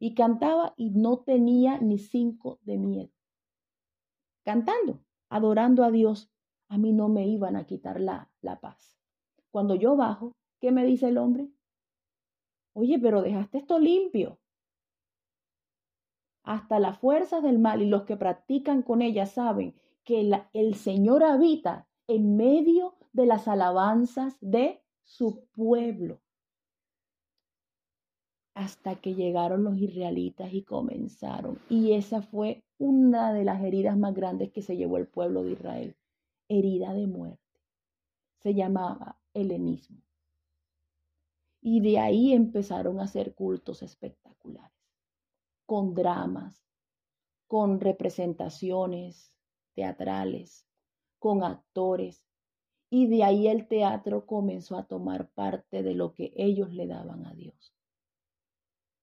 Y 0.00 0.16
cantaba 0.16 0.74
y 0.76 0.90
no 0.90 1.20
tenía 1.20 1.78
ni 1.78 1.98
cinco 1.98 2.58
de 2.62 2.78
miedo. 2.78 3.12
Cantando, 4.44 5.04
adorando 5.28 5.84
a 5.84 5.92
Dios, 5.92 6.32
a 6.66 6.78
mí 6.78 6.92
no 6.92 7.08
me 7.08 7.28
iban 7.28 7.54
a 7.54 7.64
quitar 7.64 8.00
la, 8.00 8.28
la 8.40 8.58
paz. 8.58 8.98
Cuando 9.52 9.76
yo 9.76 9.94
bajo, 9.94 10.32
¿qué 10.60 10.72
me 10.72 10.84
dice 10.84 11.10
el 11.10 11.16
hombre? 11.16 11.48
Oye, 12.72 12.98
pero 12.98 13.22
dejaste 13.22 13.58
esto 13.58 13.78
limpio. 13.78 14.40
Hasta 16.42 16.80
las 16.80 16.98
fuerzas 16.98 17.44
del 17.44 17.60
mal 17.60 17.82
y 17.82 17.86
los 17.86 18.02
que 18.02 18.16
practican 18.16 18.82
con 18.82 19.00
ellas 19.00 19.30
saben 19.30 19.76
que 20.06 20.30
el 20.52 20.74
Señor 20.76 21.24
habita 21.24 21.88
en 22.06 22.36
medio 22.36 22.94
de 23.12 23.26
las 23.26 23.48
alabanzas 23.48 24.36
de 24.40 24.80
su 25.02 25.44
pueblo. 25.50 26.22
Hasta 28.54 28.94
que 28.94 29.14
llegaron 29.14 29.64
los 29.64 29.76
israelitas 29.76 30.54
y 30.54 30.62
comenzaron. 30.62 31.58
Y 31.68 31.92
esa 31.92 32.22
fue 32.22 32.64
una 32.78 33.34
de 33.34 33.44
las 33.44 33.62
heridas 33.62 33.98
más 33.98 34.14
grandes 34.14 34.52
que 34.52 34.62
se 34.62 34.76
llevó 34.76 34.96
el 34.96 35.08
pueblo 35.08 35.42
de 35.42 35.52
Israel. 35.52 35.96
Herida 36.48 36.94
de 36.94 37.08
muerte. 37.08 37.60
Se 38.38 38.54
llamaba 38.54 39.18
helenismo. 39.34 40.00
Y 41.60 41.80
de 41.80 41.98
ahí 41.98 42.32
empezaron 42.32 43.00
a 43.00 43.04
hacer 43.04 43.34
cultos 43.34 43.82
espectaculares, 43.82 44.72
con 45.66 45.94
dramas, 45.94 46.64
con 47.48 47.80
representaciones 47.80 49.35
teatrales, 49.76 50.66
con 51.20 51.44
actores. 51.44 52.24
Y 52.90 53.06
de 53.06 53.22
ahí 53.22 53.46
el 53.46 53.68
teatro 53.68 54.26
comenzó 54.26 54.76
a 54.76 54.86
tomar 54.86 55.30
parte 55.30 55.82
de 55.82 55.94
lo 55.94 56.12
que 56.12 56.32
ellos 56.36 56.72
le 56.72 56.86
daban 56.86 57.24
a 57.26 57.34
Dios. 57.34 57.74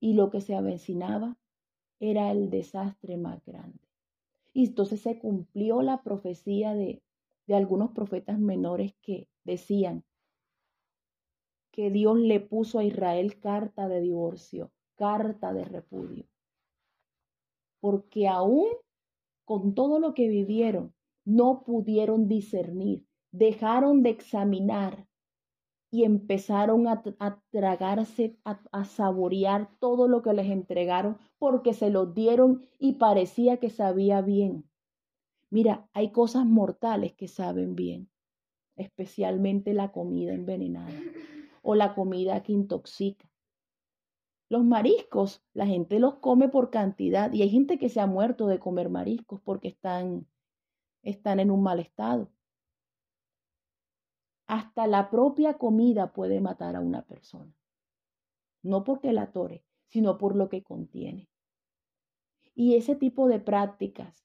Y 0.02 0.14
lo 0.14 0.30
que 0.30 0.42
se 0.42 0.56
avecinaba 0.56 1.38
era 2.00 2.32
el 2.32 2.50
desastre 2.50 3.16
más 3.16 3.46
grande. 3.46 3.80
Y 4.52 4.68
entonces 4.68 5.02
se 5.02 5.18
cumplió 5.18 5.82
la 5.82 6.04
profecía 6.04 6.74
de, 6.74 7.02
de 7.48 7.56
algunos 7.56 7.92
profetas 7.92 8.40
menores 8.40 8.94
que 9.02 9.30
decían, 9.46 10.04
que 11.72 11.90
Dios 11.90 12.20
le 12.20 12.40
puso 12.40 12.78
a 12.80 12.84
Israel 12.84 13.40
carta 13.40 13.88
de 13.88 14.00
divorcio, 14.00 14.72
carta 14.96 15.54
de 15.54 15.66
repudio. 15.66 16.28
Porque 17.80 18.28
aún 18.28 18.68
con 19.54 19.76
todo 19.76 20.00
lo 20.00 20.16
que 20.16 20.28
vivieron, 20.30 20.96
no 21.26 21.62
pudieron 21.64 22.28
discernir, 22.28 23.06
dejaron 23.32 24.02
de 24.02 24.10
examinar 24.10 25.08
y 25.92 26.06
empezaron 26.06 26.88
a, 26.88 27.04
tragarse, 27.52 28.36
a, 28.46 28.64
a 28.72 28.86
saborear 28.86 29.70
todo 29.78 30.08
lo 30.08 30.24
que 30.24 30.34
les 30.34 30.50
entregaron 30.50 31.20
porque 31.38 31.76
se 31.76 31.92
los 31.92 32.16
dieron 32.16 32.66
y 32.80 32.94
parecía 32.94 33.58
que 33.58 33.70
sabía 33.70 34.22
bien. 34.22 34.68
Mira, 35.52 35.88
hay 35.94 36.12
cosas 36.12 36.48
mortales 36.48 37.14
que 37.14 37.28
saben 37.28 37.76
bien, 37.76 38.10
especialmente 38.76 39.76
la 39.76 39.92
comida 39.92 40.34
envenenada 40.34 41.00
o 41.62 41.76
la 41.76 41.94
comida 41.94 42.42
que 42.42 42.54
intoxica. 42.54 43.30
Los 44.54 44.64
mariscos, 44.64 45.44
la 45.56 45.66
gente 45.66 45.98
los 45.98 46.18
come 46.20 46.48
por 46.48 46.70
cantidad 46.70 47.34
y 47.34 47.42
hay 47.42 47.50
gente 47.50 47.80
que 47.80 47.90
se 47.90 48.00
ha 48.00 48.06
muerto 48.06 48.46
de 48.46 48.60
comer 48.60 48.88
mariscos 48.88 49.42
porque 49.42 49.68
están, 49.68 50.28
están 51.02 51.40
en 51.40 51.50
un 51.50 51.64
mal 51.64 51.80
estado. 51.80 52.30
Hasta 54.46 54.86
la 54.86 55.10
propia 55.10 55.58
comida 55.58 56.14
puede 56.14 56.40
matar 56.40 56.76
a 56.76 56.82
una 56.82 57.02
persona. 57.02 57.52
No 58.62 58.84
porque 58.84 59.12
la 59.12 59.32
tore, 59.32 59.66
sino 59.88 60.20
por 60.20 60.36
lo 60.36 60.50
que 60.50 60.62
contiene. 60.62 61.28
Y 62.54 62.76
ese 62.76 62.96
tipo 62.96 63.28
de 63.28 63.40
prácticas 63.40 64.24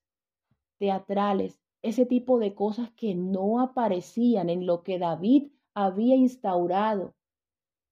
teatrales, 0.76 1.58
ese 1.80 2.04
tipo 2.04 2.38
de 2.38 2.54
cosas 2.54 2.90
que 2.90 3.14
no 3.14 3.62
aparecían 3.62 4.50
en 4.50 4.66
lo 4.66 4.82
que 4.82 4.98
David 4.98 5.52
había 5.72 6.16
instaurado 6.16 7.14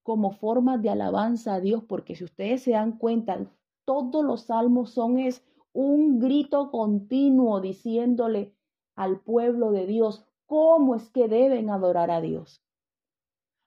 como 0.06 0.30
formas 0.30 0.80
de 0.82 0.90
alabanza 0.90 1.54
a 1.54 1.60
Dios, 1.60 1.82
porque 1.82 2.14
si 2.14 2.22
ustedes 2.22 2.62
se 2.62 2.70
dan 2.70 2.92
cuenta, 2.92 3.44
todos 3.84 4.24
los 4.24 4.42
salmos 4.42 4.90
son 4.90 5.18
es 5.18 5.44
un 5.72 6.20
grito 6.20 6.70
continuo 6.70 7.60
diciéndole 7.60 8.54
al 8.94 9.18
pueblo 9.18 9.72
de 9.72 9.84
Dios 9.84 10.24
cómo 10.46 10.94
es 10.94 11.10
que 11.10 11.26
deben 11.26 11.70
adorar 11.70 12.12
a 12.12 12.20
Dios. 12.20 12.62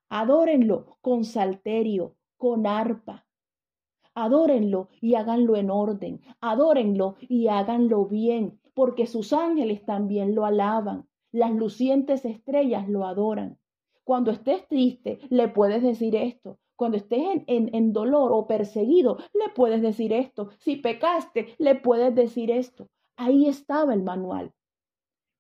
Adórenlo 0.08 0.98
con 1.02 1.26
salterio, 1.26 2.16
con 2.38 2.66
arpa. 2.66 3.28
Adórenlo 4.16 4.88
y 5.02 5.16
háganlo 5.16 5.58
en 5.58 5.70
orden. 5.70 6.22
Adórenlo 6.40 7.18
y 7.20 7.50
háganlo 7.50 8.06
bien, 8.06 8.62
porque 8.74 9.08
sus 9.08 9.34
ángeles 9.34 9.84
también 9.84 10.36
lo 10.36 10.46
alaban. 10.46 11.06
Las 11.34 11.52
lucientes 11.52 12.24
estrellas 12.24 12.88
lo 12.88 13.06
adoran. 13.06 13.59
Cuando 14.10 14.32
estés 14.32 14.68
triste, 14.68 15.20
le 15.30 15.50
puedes 15.50 15.84
decir 15.84 16.16
esto. 16.16 16.58
Cuando 16.76 16.98
estés 16.98 17.44
en, 17.46 17.70
en, 17.76 17.94
dolor 17.94 18.32
o 18.34 18.48
perseguido, 18.48 19.20
le 19.36 19.54
puedes 19.54 19.84
decir 19.84 20.14
esto. 20.14 20.50
Si 20.58 20.78
pecaste, 20.78 21.54
le 21.60 21.76
puedes 21.76 22.16
decir 22.16 22.50
esto. 22.50 22.90
Ahí 23.18 23.48
estaba 23.48 23.94
el 23.94 24.02
manual. 24.02 24.52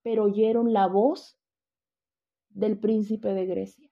Pero 0.03 0.25
oyeron 0.25 0.71
la 0.71 0.85
voz 0.85 1.35
del 2.49 2.79
príncipe 2.79 3.29
de 3.29 3.47
Grecia 3.47 3.89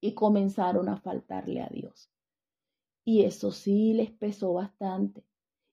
y 0.00 0.14
comenzaron 0.14 0.88
a 0.88 0.96
faltarle 0.96 1.60
a 1.60 1.68
Dios. 1.68 2.10
Y 3.04 3.22
eso 3.22 3.52
sí 3.52 3.94
les 3.94 4.10
pesó 4.10 4.54
bastante. 4.54 5.24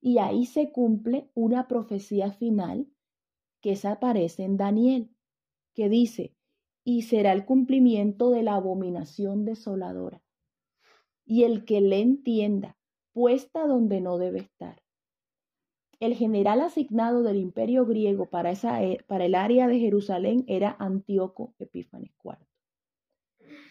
Y 0.01 0.19
ahí 0.19 0.45
se 0.45 0.71
cumple 0.71 1.32
una 1.34 1.67
profecía 1.67 2.32
final 2.32 2.88
que 3.60 3.75
se 3.75 3.88
aparece 3.88 4.43
en 4.43 4.56
Daniel, 4.56 5.10
que 5.73 5.89
dice, 5.89 6.35
y 6.88 7.02
será 7.02 7.34
el 7.34 7.45
cumplimiento 7.45 8.30
de 8.30 8.43
la 8.43 8.56
abominación 8.56 9.43
desoladora. 9.43 10.21
Y 11.26 11.43
el 11.43 11.65
que 11.65 11.82
le 11.82 12.00
entienda, 12.00 12.78
puesta 13.12 13.65
donde 13.65 14.00
no 14.00 14.19
debe 14.19 14.39
estar. 14.39 14.82
El 16.00 16.13
general 16.13 16.62
asignado 16.62 17.24
del 17.24 17.38
imperio 17.38 17.86
griego 17.88 18.30
para, 18.30 18.52
e, 18.84 19.04
para 19.08 19.26
el 19.26 19.34
área 19.34 19.67
de 19.67 19.80
Jerusalén 19.80 20.45
era 20.48 20.76
Antíoco 20.78 21.56
Epífanes 21.58 22.12
IV. 22.24 22.38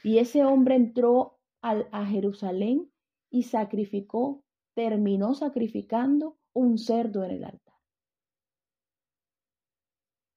Y 0.03 0.19
ese 0.19 0.45
hombre 0.45 0.75
entró 0.75 1.39
a 1.63 2.05
Jerusalén 2.05 2.91
y 3.31 3.45
sacrificó, 3.45 4.45
terminó 4.75 5.35
sacrificando 5.35 6.37
un 6.53 6.77
cerdo 6.77 7.25
en 7.25 7.31
el 7.31 7.45
altar. 7.45 7.64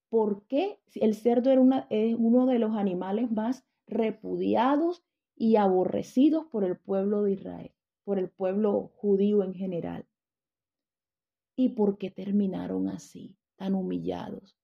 ¿Por 0.10 0.46
qué 0.48 0.80
el 0.96 1.16
cerdo 1.16 1.52
es 1.90 2.16
uno 2.18 2.46
de 2.46 2.60
los 2.60 2.76
animales 2.76 3.32
más 3.32 3.66
repudiados 3.88 5.04
y 5.36 5.58
aborrecidos 5.58 6.46
por 6.46 6.64
el 6.64 6.78
pueblo 6.78 7.24
de 7.24 7.34
Israel, 7.34 7.72
por 8.04 8.20
el 8.20 8.30
pueblo 8.30 8.92
judío 8.96 9.44
en 9.44 9.54
general? 9.54 10.06
¿Y 11.56 11.70
por 11.70 11.98
qué 11.98 12.10
terminaron 12.10 12.88
así, 12.88 13.36
tan 13.56 13.76
humillados? 13.76 14.56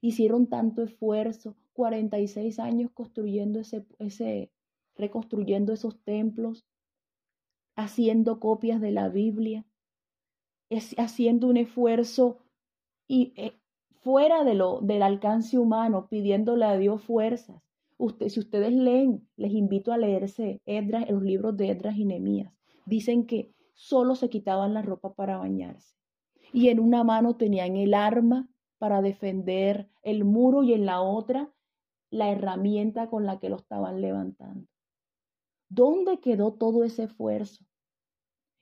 Hicieron 0.00 0.48
tanto 0.48 0.82
esfuerzo, 0.82 1.56
46 1.72 2.58
años 2.58 2.90
construyendo 2.92 3.60
ese, 3.60 3.86
ese 3.98 4.52
reconstruyendo 4.96 5.72
esos 5.72 6.02
templos, 6.02 6.66
haciendo 7.76 8.40
copias 8.40 8.80
de 8.80 8.90
la 8.90 9.08
Biblia, 9.08 9.64
haciendo 10.96 11.46
un 11.46 11.56
esfuerzo 11.56 12.38
y, 13.06 13.32
eh, 13.36 13.58
fuera 14.08 14.42
de 14.42 14.54
lo, 14.54 14.80
del 14.80 15.02
alcance 15.02 15.58
humano, 15.58 16.08
pidiéndole 16.08 16.64
a 16.64 16.78
Dios 16.78 17.02
fuerzas. 17.02 17.60
Usted, 17.98 18.30
si 18.30 18.40
ustedes 18.40 18.72
leen, 18.72 19.28
les 19.36 19.52
invito 19.52 19.92
a 19.92 19.98
leerse 19.98 20.62
Edras, 20.64 21.10
los 21.10 21.22
libros 21.22 21.58
de 21.58 21.68
Edras 21.68 21.94
y 21.98 22.06
Nemías. 22.06 22.50
Dicen 22.86 23.26
que 23.26 23.52
solo 23.74 24.14
se 24.14 24.30
quitaban 24.30 24.72
la 24.72 24.80
ropa 24.80 25.12
para 25.12 25.36
bañarse. 25.36 25.94
Y 26.54 26.70
en 26.70 26.80
una 26.80 27.04
mano 27.04 27.36
tenían 27.36 27.76
el 27.76 27.92
arma 27.92 28.48
para 28.78 29.02
defender 29.02 29.90
el 30.00 30.24
muro 30.24 30.62
y 30.62 30.72
en 30.72 30.86
la 30.86 31.02
otra 31.02 31.52
la 32.08 32.30
herramienta 32.30 33.10
con 33.10 33.26
la 33.26 33.38
que 33.38 33.50
lo 33.50 33.56
estaban 33.56 34.00
levantando. 34.00 34.66
¿Dónde 35.68 36.18
quedó 36.20 36.54
todo 36.54 36.82
ese 36.82 37.02
esfuerzo? 37.02 37.62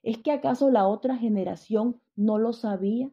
¿Es 0.02 0.18
que 0.18 0.32
acaso 0.32 0.72
la 0.72 0.88
otra 0.88 1.16
generación 1.16 2.00
no 2.16 2.36
lo 2.36 2.52
sabía? 2.52 3.12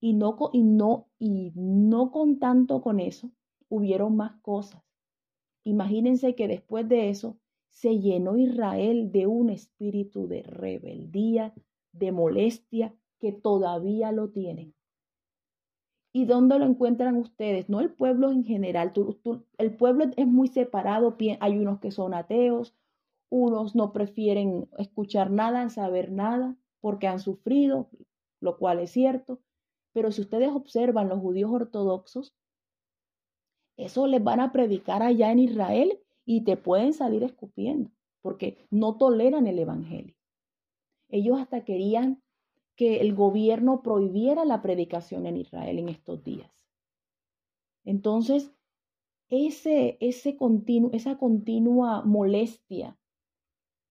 Y 0.00 0.12
no, 0.14 0.36
y 0.52 0.62
no, 0.62 1.08
y 1.18 1.52
no 1.54 2.10
con 2.10 2.38
tanto 2.38 2.82
con 2.82 3.00
eso, 3.00 3.30
hubieron 3.68 4.16
más 4.16 4.40
cosas. 4.42 4.82
Imagínense 5.64 6.34
que 6.34 6.48
después 6.48 6.88
de 6.88 7.08
eso 7.08 7.38
se 7.70 7.98
llenó 7.98 8.36
Israel 8.36 9.10
de 9.12 9.26
un 9.26 9.50
espíritu 9.50 10.28
de 10.28 10.42
rebeldía, 10.42 11.54
de 11.92 12.12
molestia, 12.12 12.94
que 13.18 13.32
todavía 13.32 14.12
lo 14.12 14.30
tienen. 14.30 14.74
¿Y 16.12 16.24
dónde 16.24 16.58
lo 16.58 16.64
encuentran 16.64 17.16
ustedes? 17.16 17.68
No 17.68 17.80
el 17.80 17.92
pueblo 17.92 18.30
en 18.30 18.44
general. 18.44 18.92
el 19.58 19.76
pueblo 19.76 20.06
es 20.16 20.26
muy 20.26 20.48
separado. 20.48 21.16
Hay 21.40 21.58
unos 21.58 21.78
que 21.80 21.90
son 21.90 22.14
ateos, 22.14 22.74
unos 23.28 23.74
no 23.74 23.92
prefieren 23.92 24.68
escuchar 24.78 25.30
nada, 25.30 25.68
saber 25.68 26.10
nada, 26.10 26.56
porque 26.80 27.06
han 27.06 27.20
sufrido, 27.20 27.90
lo 28.40 28.56
cual 28.56 28.78
es 28.78 28.92
cierto. 28.92 29.40
Pero 29.96 30.12
si 30.12 30.20
ustedes 30.20 30.50
observan 30.50 31.08
los 31.08 31.20
judíos 31.20 31.50
ortodoxos, 31.50 32.36
eso 33.78 34.06
les 34.06 34.22
van 34.22 34.40
a 34.40 34.52
predicar 34.52 35.02
allá 35.02 35.32
en 35.32 35.38
Israel 35.38 35.98
y 36.26 36.44
te 36.44 36.58
pueden 36.58 36.92
salir 36.92 37.22
escupiendo, 37.22 37.90
porque 38.20 38.68
no 38.70 38.98
toleran 38.98 39.46
el 39.46 39.58
Evangelio. 39.58 40.14
Ellos 41.08 41.40
hasta 41.40 41.64
querían 41.64 42.22
que 42.74 43.00
el 43.00 43.14
gobierno 43.14 43.80
prohibiera 43.80 44.44
la 44.44 44.60
predicación 44.60 45.24
en 45.24 45.38
Israel 45.38 45.78
en 45.78 45.88
estos 45.88 46.22
días. 46.22 46.52
Entonces, 47.82 48.52
ese, 49.30 49.96
ese 50.00 50.36
esa 50.92 51.16
continua 51.16 52.02
molestia, 52.02 52.98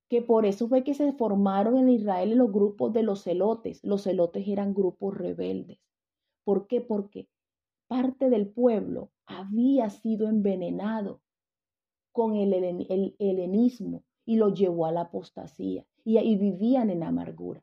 que 0.08 0.22
por 0.22 0.46
eso 0.46 0.68
fue 0.68 0.84
que 0.84 0.94
se 0.94 1.14
formaron 1.14 1.80
en 1.80 1.90
Israel 1.90 2.38
los 2.38 2.52
grupos 2.52 2.94
de 2.94 3.02
los 3.02 3.24
celotes. 3.24 3.84
Los 3.84 4.04
celotes 4.04 4.48
eran 4.48 4.76
grupos 4.76 5.18
rebeldes. 5.18 5.80
¿Por 6.46 6.68
qué? 6.68 6.80
Porque 6.80 7.28
parte 7.88 8.30
del 8.30 8.48
pueblo 8.48 9.12
había 9.26 9.90
sido 9.90 10.30
envenenado 10.30 11.22
con 12.14 12.36
el, 12.36 12.54
helenismo 13.20 14.06
y 14.26 14.38
lo 14.38 14.54
llevó 14.54 14.86
a 14.86 14.94
la 14.94 15.02
apostasía 15.02 15.86
y, 16.06 16.18
y 16.18 16.38
vivían 16.38 16.90
en 16.90 17.04
amargura. 17.04 17.62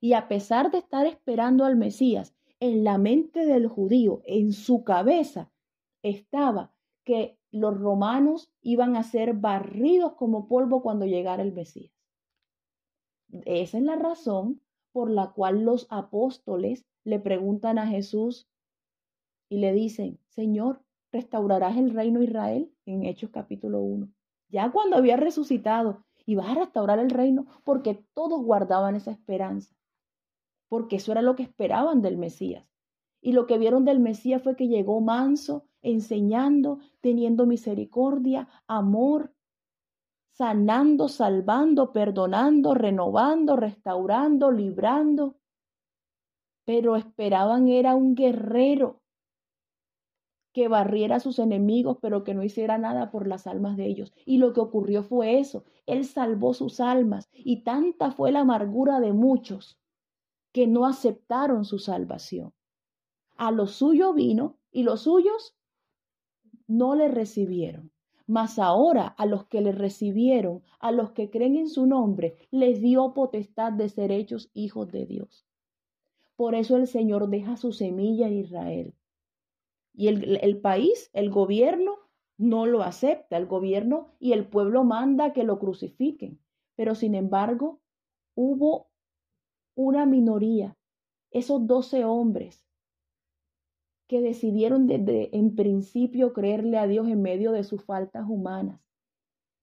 Y 0.00 0.12
a 0.12 0.28
pesar 0.28 0.70
de 0.70 0.78
estar 0.78 1.06
esperando 1.06 1.64
al 1.64 1.76
Mesías, 1.76 2.34
en 2.60 2.84
la 2.84 2.98
mente 2.98 3.46
del 3.46 3.68
judío, 3.68 4.20
en 4.26 4.52
su 4.52 4.84
cabeza, 4.84 5.50
estaba 6.02 6.74
que 7.04 7.38
los 7.50 7.78
romanos 7.78 8.52
iban 8.60 8.96
a 8.96 9.02
ser 9.04 9.34
barridos 9.34 10.14
como 10.14 10.48
polvo 10.48 10.82
cuando 10.82 11.06
llegara 11.06 11.42
el 11.42 11.52
Mesías. 11.52 11.92
Esa 13.44 13.78
es 13.78 13.84
la 13.84 13.96
razón 13.96 14.60
por 14.94 15.10
la 15.10 15.32
cual 15.32 15.64
los 15.64 15.86
apóstoles 15.90 16.86
le 17.04 17.18
preguntan 17.18 17.78
a 17.78 17.86
Jesús 17.86 18.48
y 19.50 19.58
le 19.58 19.72
dicen, 19.74 20.18
Señor, 20.28 20.82
¿restaurarás 21.12 21.76
el 21.76 21.90
reino 21.90 22.20
de 22.20 22.26
Israel? 22.26 22.72
En 22.86 23.04
Hechos 23.04 23.30
capítulo 23.30 23.82
1. 23.82 24.08
Ya 24.48 24.70
cuando 24.70 24.96
había 24.96 25.16
resucitado, 25.16 26.04
y 26.26 26.36
vas 26.36 26.48
a 26.48 26.60
restaurar 26.60 26.98
el 27.00 27.10
reino 27.10 27.44
porque 27.64 28.02
todos 28.14 28.42
guardaban 28.42 28.94
esa 28.94 29.10
esperanza 29.10 29.76
porque 30.68 30.96
eso 30.96 31.12
era 31.12 31.22
lo 31.22 31.36
que 31.36 31.42
esperaban 31.42 32.02
del 32.02 32.16
Mesías. 32.16 32.66
Y 33.20 33.32
lo 33.32 33.46
que 33.46 33.58
vieron 33.58 33.84
del 33.84 34.00
Mesías 34.00 34.42
fue 34.42 34.56
que 34.56 34.68
llegó 34.68 35.00
manso, 35.00 35.66
enseñando, 35.82 36.78
teniendo 37.00 37.46
misericordia, 37.46 38.48
amor, 38.66 39.33
sanando, 40.36 41.08
salvando, 41.08 41.92
perdonando, 41.92 42.74
renovando, 42.74 43.56
restaurando, 43.56 44.50
librando. 44.50 45.36
Pero 46.64 46.96
esperaban 46.96 47.68
era 47.68 47.94
un 47.94 48.14
guerrero 48.14 49.00
que 50.52 50.68
barriera 50.68 51.16
a 51.16 51.20
sus 51.20 51.38
enemigos, 51.38 51.98
pero 52.00 52.24
que 52.24 52.34
no 52.34 52.42
hiciera 52.42 52.78
nada 52.78 53.10
por 53.10 53.26
las 53.26 53.46
almas 53.46 53.76
de 53.76 53.86
ellos. 53.86 54.12
Y 54.24 54.38
lo 54.38 54.52
que 54.52 54.60
ocurrió 54.60 55.02
fue 55.02 55.38
eso. 55.38 55.64
Él 55.86 56.04
salvó 56.04 56.54
sus 56.54 56.80
almas 56.80 57.28
y 57.32 57.62
tanta 57.62 58.10
fue 58.10 58.32
la 58.32 58.40
amargura 58.40 59.00
de 59.00 59.12
muchos 59.12 59.78
que 60.52 60.66
no 60.66 60.86
aceptaron 60.86 61.64
su 61.64 61.78
salvación. 61.78 62.52
A 63.36 63.50
lo 63.50 63.66
suyo 63.66 64.12
vino 64.12 64.58
y 64.70 64.84
los 64.84 65.02
suyos 65.02 65.56
no 66.66 66.94
le 66.94 67.08
recibieron. 67.08 67.93
Mas 68.26 68.58
ahora 68.58 69.06
a 69.06 69.26
los 69.26 69.44
que 69.46 69.60
le 69.60 69.72
recibieron, 69.72 70.62
a 70.80 70.92
los 70.92 71.12
que 71.12 71.30
creen 71.30 71.56
en 71.56 71.68
su 71.68 71.86
nombre, 71.86 72.36
les 72.50 72.80
dio 72.80 73.12
potestad 73.12 73.72
de 73.72 73.88
ser 73.88 74.12
hechos 74.12 74.50
hijos 74.54 74.90
de 74.90 75.06
Dios. 75.06 75.46
Por 76.36 76.54
eso 76.54 76.76
el 76.76 76.86
Señor 76.86 77.28
deja 77.28 77.56
su 77.56 77.72
semilla 77.72 78.26
en 78.26 78.34
Israel. 78.34 78.94
Y 79.92 80.08
el, 80.08 80.38
el, 80.42 80.60
país, 80.60 81.10
el 81.12 81.30
gobierno, 81.30 81.96
no 82.36 82.66
lo 82.66 82.82
acepta. 82.82 83.36
El 83.36 83.46
gobierno 83.46 84.08
y 84.18 84.32
el 84.32 84.46
pueblo 84.46 84.84
manda 84.84 85.32
que 85.32 85.44
lo 85.44 85.58
crucifiquen. 85.58 86.40
Pero 86.76 86.94
sin 86.94 87.14
embargo, 87.14 87.80
hubo 88.34 88.88
una 89.76 90.06
minoría, 90.06 90.76
esos 91.30 91.66
doce 91.66 92.04
hombres 92.04 92.64
que 94.06 94.20
decidieron 94.20 94.86
desde 94.86 95.36
en 95.36 95.54
principio 95.54 96.32
creerle 96.32 96.78
a 96.78 96.86
Dios 96.86 97.08
en 97.08 97.22
medio 97.22 97.52
de 97.52 97.64
sus 97.64 97.82
faltas 97.84 98.28
humanas 98.28 98.80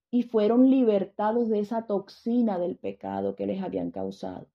y 0.09 0.23
fueron 0.23 0.69
libertados 0.69 1.49
de 1.49 1.59
esa 1.59 1.87
toxina 1.87 2.59
del 2.59 2.77
pecado 2.77 3.35
que 3.35 3.45
les 3.45 3.61
habían 3.61 3.91
causado 3.91 4.47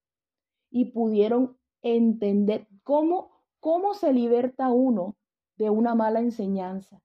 y 0.69 0.85
pudieron 0.85 1.57
entender 1.81 2.67
cómo, 2.83 3.31
cómo 3.59 3.93
se 3.93 4.13
liberta 4.13 4.69
uno 4.69 5.15
de 5.57 5.69
una 5.69 5.95
mala 5.95 6.19
enseñanza. 6.19 7.01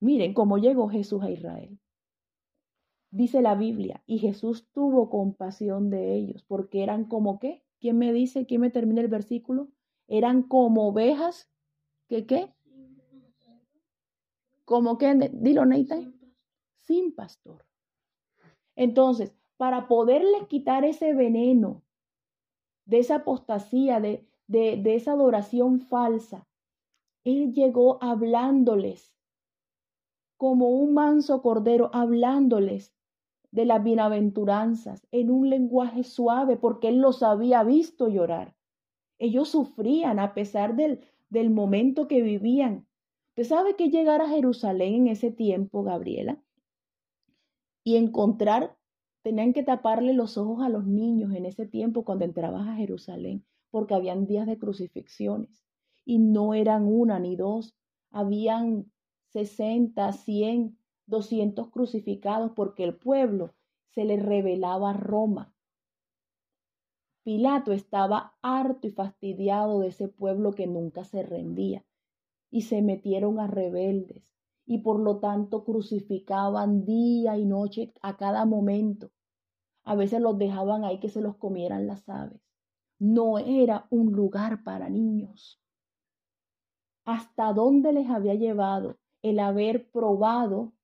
Miren 0.00 0.34
cómo 0.34 0.58
llegó 0.58 0.88
Jesús 0.88 1.22
a 1.22 1.30
Israel. 1.30 1.78
Dice 3.10 3.40
la 3.40 3.54
Biblia, 3.54 4.02
y 4.06 4.18
Jesús 4.18 4.68
tuvo 4.72 5.08
compasión 5.08 5.90
de 5.90 6.14
ellos, 6.14 6.44
porque 6.44 6.82
eran 6.82 7.04
como 7.04 7.38
qué? 7.38 7.62
¿Quién 7.80 7.98
me 7.98 8.12
dice? 8.12 8.46
¿Quién 8.46 8.60
me 8.60 8.70
termina 8.70 9.00
el 9.00 9.08
versículo? 9.08 9.68
Eran 10.08 10.42
como 10.42 10.88
ovejas, 10.88 11.48
¿qué 12.08 12.26
qué? 12.26 12.52
¿Como 14.64 14.98
qué? 14.98 15.14
Dilo, 15.32 15.64
Nathan. 15.64 16.14
Sin 16.74 17.14
pastor. 17.14 17.64
Entonces, 18.74 19.34
para 19.56 19.88
poderles 19.88 20.46
quitar 20.48 20.84
ese 20.84 21.14
veneno 21.14 21.82
de 22.84 22.98
esa 22.98 23.16
apostasía, 23.16 24.00
de, 24.00 24.28
de, 24.46 24.76
de 24.76 24.94
esa 24.94 25.12
adoración 25.12 25.80
falsa, 25.80 26.46
Él 27.24 27.52
llegó 27.52 28.02
hablándoles 28.02 29.16
como 30.36 30.68
un 30.68 30.94
manso 30.94 31.42
cordero, 31.42 31.90
hablándoles 31.92 32.94
de 33.50 33.64
las 33.64 33.82
bienaventuranzas 33.82 35.06
en 35.12 35.30
un 35.30 35.48
lenguaje 35.48 36.04
suave 36.04 36.56
porque 36.56 36.88
él 36.88 36.98
los 36.98 37.22
había 37.22 37.62
visto 37.62 38.08
llorar. 38.08 38.55
Ellos 39.18 39.48
sufrían 39.48 40.18
a 40.18 40.34
pesar 40.34 40.76
del, 40.76 41.00
del 41.28 41.50
momento 41.50 42.08
que 42.08 42.22
vivían. 42.22 42.86
¿Usted 43.28 43.44
sabe 43.44 43.76
que 43.76 43.90
llegar 43.90 44.20
a 44.20 44.28
Jerusalén 44.28 44.94
en 44.94 45.08
ese 45.08 45.30
tiempo, 45.30 45.82
Gabriela? 45.82 46.42
Y 47.84 47.96
encontrar, 47.96 48.76
tenían 49.22 49.52
que 49.52 49.62
taparle 49.62 50.12
los 50.12 50.38
ojos 50.38 50.64
a 50.64 50.68
los 50.68 50.86
niños 50.86 51.34
en 51.34 51.46
ese 51.46 51.66
tiempo 51.66 52.04
cuando 52.04 52.24
entrabas 52.24 52.66
a 52.68 52.76
Jerusalén, 52.76 53.44
porque 53.70 53.94
habían 53.94 54.26
días 54.26 54.46
de 54.46 54.58
crucifixiones. 54.58 55.64
Y 56.04 56.18
no 56.18 56.54
eran 56.54 56.86
una 56.86 57.18
ni 57.18 57.36
dos, 57.36 57.76
habían 58.10 58.90
sesenta, 59.28 60.12
cien 60.12 60.78
200 61.06 61.70
crucificados 61.70 62.52
porque 62.52 62.84
el 62.84 62.96
pueblo 62.96 63.54
se 63.88 64.04
le 64.04 64.16
revelaba 64.16 64.90
a 64.90 64.96
Roma. 64.96 65.54
Pilato 67.26 67.72
estaba 67.72 68.36
harto 68.40 68.86
y 68.86 68.92
fastidiado 68.92 69.80
de 69.80 69.88
ese 69.88 70.06
pueblo 70.06 70.52
que 70.52 70.68
nunca 70.68 71.02
se 71.02 71.24
rendía 71.24 71.84
y 72.52 72.62
se 72.62 72.82
metieron 72.82 73.40
a 73.40 73.48
rebeldes 73.48 74.22
y 74.64 74.78
por 74.78 75.00
lo 75.00 75.18
tanto 75.18 75.64
crucificaban 75.64 76.84
día 76.84 77.36
y 77.36 77.44
noche 77.44 77.92
a 78.00 78.16
cada 78.16 78.44
momento. 78.44 79.10
A 79.82 79.96
veces 79.96 80.20
los 80.20 80.38
dejaban 80.38 80.84
ahí 80.84 81.00
que 81.00 81.08
se 81.08 81.20
los 81.20 81.36
comieran 81.36 81.88
las 81.88 82.08
aves. 82.08 82.40
No 83.00 83.38
era 83.40 83.88
un 83.90 84.12
lugar 84.12 84.62
para 84.62 84.88
niños. 84.88 85.60
¿Hasta 87.04 87.52
dónde 87.52 87.92
les 87.92 88.08
había 88.08 88.34
llevado 88.34 88.98
el 89.22 89.40
haber 89.40 89.90
probado 89.90 90.74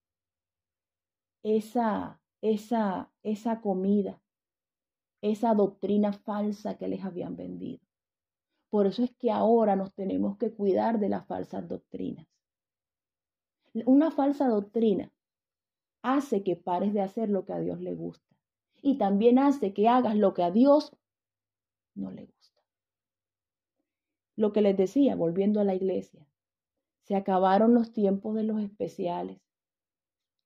esa, 1.45 2.21
esa, 2.41 3.13
esa 3.23 3.61
comida, 3.61 4.21
esa 5.23 5.55
doctrina 5.55 6.13
falsa 6.13 6.77
que 6.77 6.89
les 6.89 7.05
habían 7.05 7.37
vendido. 7.37 7.81
Por 8.69 8.87
eso 8.87 9.03
es 9.03 9.13
que 9.17 9.31
ahora 9.31 9.77
nos 9.77 9.95
tenemos 9.95 10.37
que 10.37 10.53
cuidar 10.53 10.99
de 10.99 11.09
las 11.09 11.27
falsas 11.27 11.67
doctrinas. 11.69 12.27
Una 13.87 14.11
falsa 14.11 14.49
doctrina 14.49 15.13
hace 16.03 16.43
que 16.43 16.57
pares 16.57 16.93
de 16.93 17.01
hacer 17.01 17.31
lo 17.31 17.45
que 17.45 17.53
a 17.53 17.61
Dios 17.61 17.81
le 17.81 17.95
gusta 17.95 18.27
y 18.83 18.99
también 18.99 19.39
hace 19.39 19.73
que 19.73 19.89
hagas 19.89 20.17
lo 20.17 20.35
que 20.35 20.43
a 20.43 20.51
Dios 20.51 20.97
no 21.95 22.11
le 22.11 22.27
gusta. 22.27 22.63
Lo 24.35 24.53
que 24.53 24.63
les 24.63 24.77
decía, 24.77 25.15
volviendo 25.15 25.61
a 25.61 25.65
la 25.65 25.75
iglesia, 25.75 26.27
se 27.03 27.15
acabaron 27.15 27.75
los 27.75 27.93
tiempos 27.93 28.35
de 28.35 28.43
los 28.43 28.61
especiales 28.61 29.41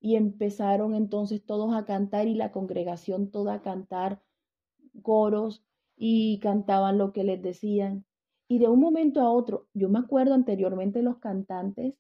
y 0.01 0.17
empezaron 0.17 0.95
entonces 0.95 1.45
todos 1.45 1.75
a 1.75 1.85
cantar 1.85 2.29
y 2.29 2.35
la 2.35 2.53
congregación 2.53 3.31
toda 3.31 3.55
a 3.55 3.63
cantar 3.63 4.23
coros 5.03 5.65
y 5.97 6.39
cantaban 6.41 6.99
lo 6.99 7.13
que 7.13 7.25
les 7.25 7.43
decían. 7.43 8.05
Y 8.49 8.59
de 8.59 8.69
un 8.69 8.81
momento 8.81 9.21
a 9.21 9.31
otro, 9.31 9.67
yo 9.75 9.89
me 9.89 9.99
acuerdo 9.99 10.35
anteriormente 10.35 11.03
los 11.03 11.19
cantantes, 11.19 11.95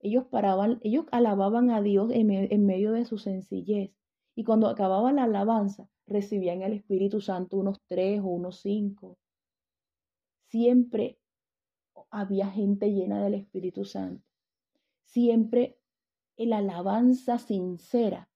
ellos 0.00 0.26
paraban, 0.26 0.78
ellos 0.82 1.06
alababan 1.12 1.70
a 1.70 1.80
Dios 1.80 2.10
en, 2.12 2.66
medio 2.66 2.92
de 2.92 3.06
su 3.06 3.16
sencillez. 3.16 3.92
Y 4.34 4.44
cuando 4.44 4.68
acababa 4.68 5.12
la 5.12 5.24
alabanza, 5.24 5.88
recibían 6.06 6.62
el 6.62 6.74
Espíritu 6.74 7.20
Santo 7.20 7.56
unos 7.56 7.80
tres 7.86 8.20
o 8.20 8.26
unos 8.26 8.60
cinco. 8.60 9.16
Siempre 10.50 11.18
había 12.10 12.50
gente 12.50 12.92
llena 12.92 13.22
del 13.22 13.34
Espíritu 13.34 13.84
Santo. 13.84 14.22
Siempre 15.04 15.78
la 16.36 16.58
alabanza 16.58 17.38
sincera 17.38 18.28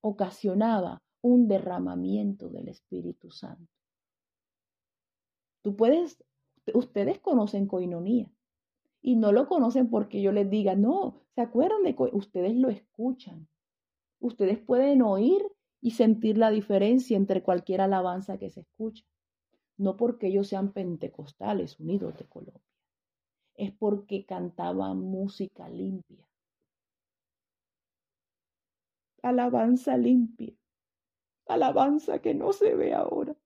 ocasionaba 0.00 1.03
un 1.24 1.48
derramamiento 1.48 2.50
del 2.50 2.68
Espíritu 2.68 3.30
Santo. 3.30 3.72
Tú 5.62 5.74
puedes, 5.74 6.22
ustedes 6.74 7.18
conocen 7.18 7.66
coinonía 7.66 8.30
y 9.00 9.16
no 9.16 9.32
lo 9.32 9.48
conocen 9.48 9.88
porque 9.88 10.20
yo 10.20 10.32
les 10.32 10.50
diga, 10.50 10.74
no, 10.74 11.22
¿se 11.34 11.40
acuerdan 11.40 11.82
de 11.82 11.96
ustedes 12.12 12.54
lo 12.54 12.68
escuchan? 12.68 13.48
Ustedes 14.20 14.58
pueden 14.58 15.00
oír 15.00 15.40
y 15.80 15.92
sentir 15.92 16.36
la 16.36 16.50
diferencia 16.50 17.16
entre 17.16 17.42
cualquier 17.42 17.80
alabanza 17.80 18.36
que 18.36 18.50
se 18.50 18.60
escucha. 18.60 19.06
No 19.78 19.96
porque 19.96 20.26
ellos 20.26 20.48
sean 20.48 20.72
pentecostales 20.72 21.80
unidos 21.80 22.18
de 22.18 22.26
Colombia, 22.26 22.60
es 23.54 23.72
porque 23.72 24.26
cantaban 24.26 25.00
música 25.00 25.70
limpia. 25.70 26.28
Alabanza 29.22 29.96
limpia, 29.96 30.52
alabanza 31.46 32.20
que 32.20 32.34
no 32.34 32.52
se 32.52 32.74
ve 32.74 32.94
ahora. 32.94 33.36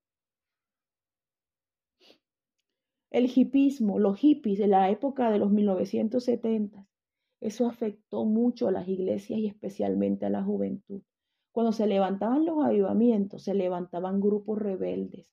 El 3.11 3.25
hipismo, 3.33 3.97
los 3.97 4.17
hippies 4.17 4.59
de 4.59 4.67
la 4.67 4.89
época 4.89 5.31
de 5.31 5.39
los 5.39 5.51
1970, 5.51 6.87
eso 7.41 7.67
afectó 7.67 8.25
mucho 8.25 8.67
a 8.67 8.71
las 8.71 8.87
iglesias 8.87 9.39
y 9.39 9.47
especialmente 9.47 10.25
a 10.25 10.29
la 10.29 10.43
juventud. 10.43 11.01
Cuando 11.51 11.71
se 11.71 11.87
levantaban 11.87 12.45
los 12.45 12.63
avivamientos, 12.63 13.43
se 13.43 13.53
levantaban 13.53 14.19
grupos 14.19 14.59
rebeldes 14.59 15.27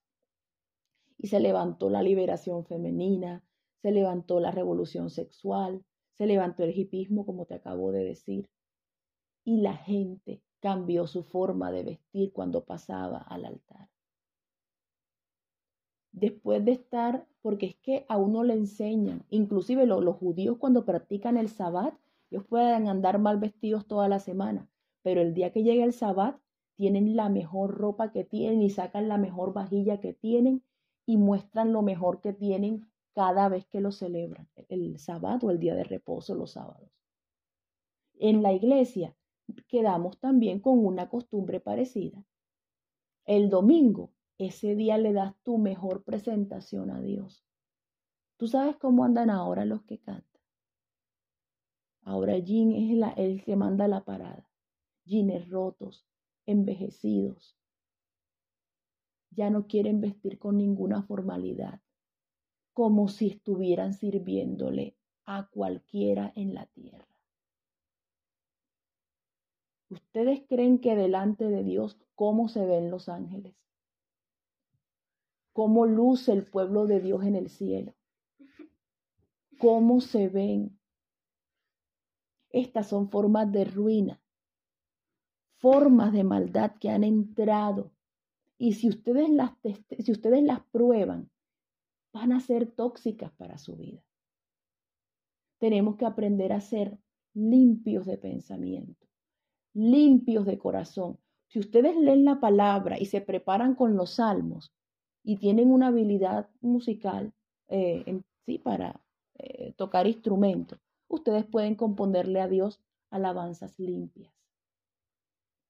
y 1.18 1.28
se 1.28 1.40
levantó 1.40 1.90
la 1.90 2.02
liberación 2.02 2.64
femenina, 2.64 3.44
se 3.82 3.90
levantó 3.90 4.40
la 4.40 4.50
revolución 4.50 5.10
sexual, 5.10 5.84
se 6.14 6.26
levantó 6.26 6.64
el 6.64 6.78
hipismo, 6.78 7.26
como 7.26 7.44
te 7.44 7.54
acabo 7.54 7.92
de 7.92 8.04
decir, 8.04 8.48
y 9.44 9.60
la 9.60 9.76
gente 9.76 10.42
cambió 10.66 11.06
su 11.06 11.22
forma 11.22 11.70
de 11.70 11.84
vestir 11.84 12.32
cuando 12.32 12.64
pasaba 12.64 13.18
al 13.18 13.44
altar. 13.44 13.88
Después 16.10 16.64
de 16.64 16.72
estar, 16.72 17.24
porque 17.40 17.66
es 17.66 17.76
que 17.76 18.04
a 18.08 18.16
uno 18.16 18.42
le 18.42 18.54
enseñan, 18.54 19.24
inclusive 19.30 19.86
los 19.86 20.16
judíos 20.16 20.56
cuando 20.58 20.84
practican 20.84 21.36
el 21.36 21.50
sabbat, 21.50 21.94
ellos 22.32 22.44
pueden 22.48 22.88
andar 22.88 23.20
mal 23.20 23.38
vestidos 23.38 23.86
toda 23.86 24.08
la 24.08 24.18
semana, 24.18 24.68
pero 25.02 25.20
el 25.20 25.34
día 25.34 25.52
que 25.52 25.62
llega 25.62 25.84
el 25.84 25.92
sabbat, 25.92 26.36
tienen 26.74 27.14
la 27.14 27.28
mejor 27.28 27.76
ropa 27.78 28.10
que 28.10 28.24
tienen 28.24 28.60
y 28.60 28.70
sacan 28.70 29.06
la 29.06 29.18
mejor 29.18 29.52
vajilla 29.52 30.00
que 30.00 30.14
tienen 30.14 30.64
y 31.06 31.16
muestran 31.16 31.72
lo 31.72 31.82
mejor 31.82 32.20
que 32.20 32.32
tienen 32.32 32.90
cada 33.14 33.48
vez 33.48 33.66
que 33.66 33.80
lo 33.80 33.92
celebran, 33.92 34.48
el 34.68 34.98
sabbat 34.98 35.44
o 35.44 35.52
el 35.52 35.60
día 35.60 35.76
de 35.76 35.84
reposo 35.84 36.34
los 36.34 36.50
sábados. 36.50 36.90
En 38.18 38.42
la 38.42 38.52
iglesia 38.52 39.14
quedamos 39.68 40.18
también 40.18 40.60
con 40.60 40.84
una 40.84 41.08
costumbre 41.08 41.60
parecida. 41.60 42.24
El 43.24 43.50
domingo, 43.50 44.12
ese 44.38 44.74
día 44.74 44.98
le 44.98 45.12
das 45.12 45.34
tu 45.42 45.58
mejor 45.58 46.04
presentación 46.04 46.90
a 46.90 47.00
Dios. 47.00 47.44
Tú 48.36 48.48
sabes 48.48 48.76
cómo 48.76 49.04
andan 49.04 49.30
ahora 49.30 49.64
los 49.64 49.82
que 49.82 49.98
cantan. 49.98 50.42
Ahora 52.02 52.38
Jean 52.38 52.72
es 52.72 53.16
el 53.16 53.44
que 53.44 53.56
manda 53.56 53.88
la 53.88 54.04
parada 54.04 54.48
jeans 55.06 55.48
rotos, 55.48 56.04
envejecidos. 56.44 57.56
Ya 59.30 59.50
no 59.50 59.66
quieren 59.66 60.00
vestir 60.00 60.38
con 60.38 60.58
ninguna 60.58 61.02
formalidad, 61.02 61.80
como 62.72 63.08
si 63.08 63.28
estuvieran 63.28 63.94
sirviéndole 63.94 64.96
a 65.24 65.48
cualquiera 65.48 66.32
en 66.34 66.54
la 66.54 66.66
tierra. 66.66 67.15
¿Ustedes 69.88 70.42
creen 70.48 70.78
que 70.80 70.96
delante 70.96 71.44
de 71.44 71.62
Dios 71.62 71.98
cómo 72.14 72.48
se 72.48 72.64
ven 72.64 72.90
los 72.90 73.08
ángeles? 73.08 73.54
¿Cómo 75.52 75.86
luce 75.86 76.32
el 76.32 76.44
pueblo 76.44 76.86
de 76.86 77.00
Dios 77.00 77.24
en 77.24 77.34
el 77.34 77.48
cielo? 77.48 77.94
¿Cómo 79.58 80.00
se 80.00 80.28
ven? 80.28 80.78
Estas 82.50 82.88
son 82.88 83.10
formas 83.10 83.50
de 83.52 83.64
ruina 83.64 84.20
formas 85.58 86.12
de 86.12 86.24
maldad 86.24 86.72
que 86.78 86.90
han 86.90 87.04
entrado. 87.04 87.92
Y 88.58 88.74
si 88.74 88.88
ustedes 88.88 89.28
las, 89.30 89.52
si 89.98 90.12
ustedes 90.12 90.42
las 90.42 90.60
prueban, 90.66 91.30
van 92.12 92.32
a 92.32 92.40
ser 92.40 92.70
tóxicas 92.70 93.32
para 93.32 93.58
su 93.58 93.76
vida. 93.76 94.02
Tenemos 95.58 95.96
que 95.96 96.06
aprender 96.06 96.52
a 96.52 96.60
ser 96.60 96.98
limpios 97.34 98.06
de 98.06 98.18
pensamiento, 98.18 99.06
limpios 99.76 100.46
de 100.46 100.58
corazón. 100.58 101.18
Si 101.48 101.58
ustedes 101.58 101.96
leen 101.96 102.24
la 102.24 102.40
palabra 102.40 102.98
y 102.98 103.06
se 103.06 103.20
preparan 103.20 103.74
con 103.74 103.96
los 103.96 104.14
salmos 104.14 104.72
y 105.22 105.36
tienen 105.36 105.70
una 105.70 105.88
habilidad 105.88 106.48
musical 106.60 107.32
eh, 107.68 108.02
en, 108.06 108.24
sí, 108.44 108.58
para 108.58 109.00
eh, 109.34 109.74
tocar 109.76 110.06
instrumentos, 110.06 110.80
ustedes 111.08 111.44
pueden 111.44 111.74
componerle 111.74 112.40
a 112.40 112.48
Dios 112.48 112.80
alabanzas 113.10 113.78
limpias 113.78 114.36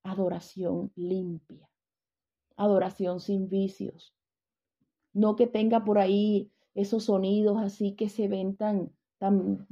adoración 0.07 0.93
limpia, 0.95 1.69
adoración 2.57 3.21
sin 3.21 3.49
vicios. 3.49 4.15
No 5.13 5.37
que 5.37 5.47
tenga 5.47 5.85
por 5.85 5.99
ahí 5.99 6.53
esos 6.75 7.05
sonidos 7.05 7.59
así 7.59 7.93
que 7.93 8.09
se 8.09 8.29
ven 8.29 8.57
tan, 8.57 8.93
tan, 9.19 9.67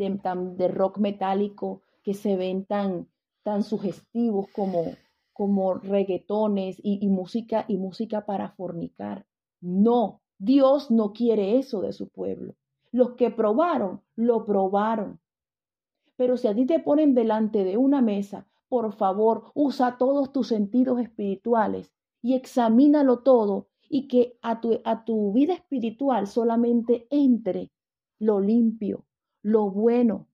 de, 0.56 0.68
rock 0.68 0.98
metálico, 0.98 1.82
que 2.02 2.14
se 2.14 2.36
ven 2.36 2.64
tan, 2.64 3.08
tan 3.44 3.62
sugestivos 3.62 4.48
como, 4.48 4.96
como 5.32 5.74
reggaetones 5.74 6.78
y, 6.82 6.98
y 7.00 7.08
música 7.08 7.64
y 7.68 7.76
música 7.76 8.26
para 8.26 8.50
fornicar. 8.50 9.26
No, 9.60 10.22
Dios 10.38 10.90
no 10.90 11.12
quiere 11.12 11.58
eso 11.58 11.80
de 11.82 11.92
su 11.92 12.08
pueblo. 12.08 12.56
Los 12.90 13.12
que 13.12 13.30
probaron, 13.30 14.02
lo 14.16 14.44
probaron. 14.44 15.20
Pero 16.16 16.36
si 16.36 16.48
a 16.48 16.54
ti 16.54 16.66
te 16.66 16.80
ponen 16.80 17.14
delante 17.14 17.62
de 17.62 17.76
una 17.76 18.02
mesa 18.02 18.48
por 18.74 18.92
favor, 18.92 19.44
usa 19.54 19.98
todos 19.98 20.32
tus 20.32 20.48
sentidos 20.48 20.98
espirituales 21.00 21.92
y 22.20 22.34
examínalo 22.34 23.20
todo 23.20 23.68
y 23.88 24.08
que 24.08 24.36
a 24.42 24.60
tu, 24.60 24.80
a 24.84 25.04
tu 25.04 25.32
vida 25.32 25.54
espiritual 25.54 26.26
solamente 26.26 27.06
entre 27.10 27.70
lo 28.18 28.40
limpio, 28.40 29.04
lo 29.42 29.70
bueno. 29.70 30.26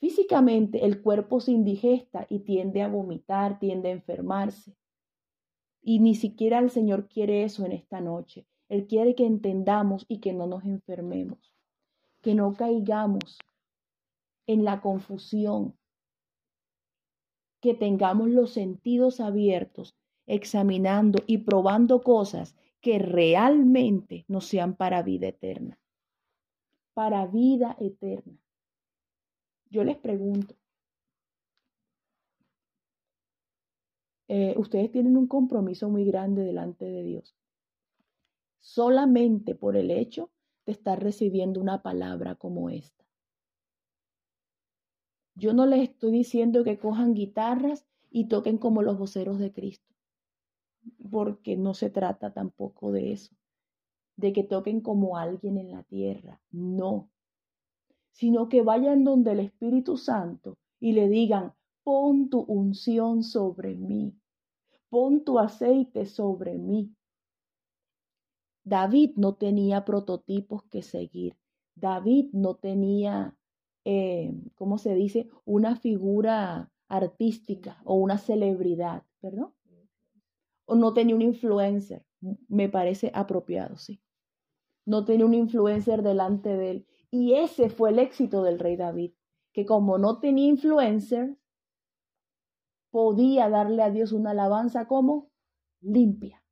Físicamente 0.00 0.84
el 0.84 1.02
cuerpo 1.02 1.40
se 1.40 1.52
indigesta 1.52 2.26
y 2.28 2.40
tiende 2.40 2.82
a 2.82 2.88
vomitar, 2.88 3.58
tiende 3.58 3.88
a 3.88 3.92
enfermarse. 3.92 4.76
Y 5.82 6.00
ni 6.00 6.14
siquiera 6.14 6.58
el 6.58 6.70
Señor 6.70 7.08
quiere 7.08 7.44
eso 7.44 7.64
en 7.64 7.72
esta 7.72 8.00
noche. 8.00 8.46
Él 8.68 8.86
quiere 8.86 9.14
que 9.14 9.26
entendamos 9.26 10.04
y 10.08 10.20
que 10.20 10.32
no 10.32 10.46
nos 10.46 10.64
enfermemos, 10.64 11.54
que 12.22 12.34
no 12.34 12.54
caigamos 12.54 13.38
en 14.46 14.64
la 14.64 14.80
confusión, 14.80 15.76
que 17.60 17.74
tengamos 17.74 18.28
los 18.28 18.50
sentidos 18.52 19.20
abiertos, 19.20 19.94
examinando 20.26 21.20
y 21.26 21.38
probando 21.38 22.02
cosas 22.02 22.56
que 22.80 22.98
realmente 22.98 24.24
no 24.28 24.42
sean 24.42 24.76
para 24.76 25.02
vida 25.02 25.28
eterna. 25.28 25.78
Para 26.92 27.26
vida 27.26 27.76
eterna. 27.80 28.43
Yo 29.74 29.82
les 29.82 29.96
pregunto, 29.96 30.54
eh, 34.28 34.54
ustedes 34.56 34.92
tienen 34.92 35.16
un 35.16 35.26
compromiso 35.26 35.88
muy 35.88 36.04
grande 36.04 36.44
delante 36.44 36.84
de 36.84 37.02
Dios. 37.02 37.36
Solamente 38.60 39.56
por 39.56 39.76
el 39.76 39.90
hecho 39.90 40.30
de 40.64 40.70
estar 40.70 41.02
recibiendo 41.02 41.60
una 41.60 41.82
palabra 41.82 42.36
como 42.36 42.70
esta. 42.70 43.04
Yo 45.34 45.52
no 45.52 45.66
les 45.66 45.90
estoy 45.90 46.12
diciendo 46.12 46.62
que 46.62 46.78
cojan 46.78 47.12
guitarras 47.12 47.84
y 48.12 48.28
toquen 48.28 48.58
como 48.58 48.80
los 48.80 48.96
voceros 48.96 49.40
de 49.40 49.52
Cristo, 49.52 49.92
porque 51.10 51.56
no 51.56 51.74
se 51.74 51.90
trata 51.90 52.32
tampoco 52.32 52.92
de 52.92 53.10
eso, 53.10 53.34
de 54.14 54.32
que 54.32 54.44
toquen 54.44 54.80
como 54.82 55.16
alguien 55.16 55.58
en 55.58 55.72
la 55.72 55.82
tierra, 55.82 56.40
no, 56.52 57.10
sino 58.14 58.48
que 58.48 58.62
vayan 58.62 59.02
donde 59.02 59.32
el 59.32 59.40
Espíritu 59.40 59.96
Santo 59.96 60.56
y 60.78 60.92
le 60.92 61.08
digan, 61.08 61.52
pon 61.82 62.30
tu 62.30 62.40
unción 62.40 63.24
sobre 63.24 63.74
mí, 63.74 64.16
pon 64.88 65.24
tu 65.24 65.38
aceite 65.40 66.06
sobre 66.06 66.56
mí. 66.56 66.94
David 68.62 69.16
no 69.16 69.34
tenía 69.34 69.84
prototipos 69.84 70.62
que 70.70 70.82
seguir, 70.82 71.36
David 71.74 72.30
no 72.32 72.54
tenía, 72.54 73.36
eh, 73.84 74.32
¿cómo 74.54 74.78
se 74.78 74.94
dice?, 74.94 75.28
una 75.44 75.74
figura 75.74 76.70
artística 76.88 77.82
o 77.84 77.94
una 77.94 78.18
celebridad, 78.18 79.02
¿perdón? 79.20 79.52
O 80.66 80.76
no 80.76 80.94
tenía 80.94 81.16
un 81.16 81.22
influencer, 81.22 82.06
me 82.48 82.68
parece 82.68 83.10
apropiado, 83.12 83.76
sí. 83.76 84.00
No 84.86 85.04
tenía 85.04 85.26
un 85.26 85.34
influencer 85.34 86.02
delante 86.02 86.56
de 86.56 86.70
él. 86.70 86.86
Y 87.16 87.34
ese 87.34 87.70
fue 87.70 87.90
el 87.90 88.00
éxito 88.00 88.42
del 88.42 88.58
rey 88.58 88.74
David, 88.74 89.12
que 89.52 89.64
como 89.64 89.98
no 89.98 90.18
tenía 90.18 90.48
influencer, 90.48 91.36
podía 92.90 93.48
darle 93.48 93.84
a 93.84 93.90
Dios 93.92 94.10
una 94.10 94.32
alabanza 94.32 94.88
como 94.88 95.30
limpia. 95.80 96.42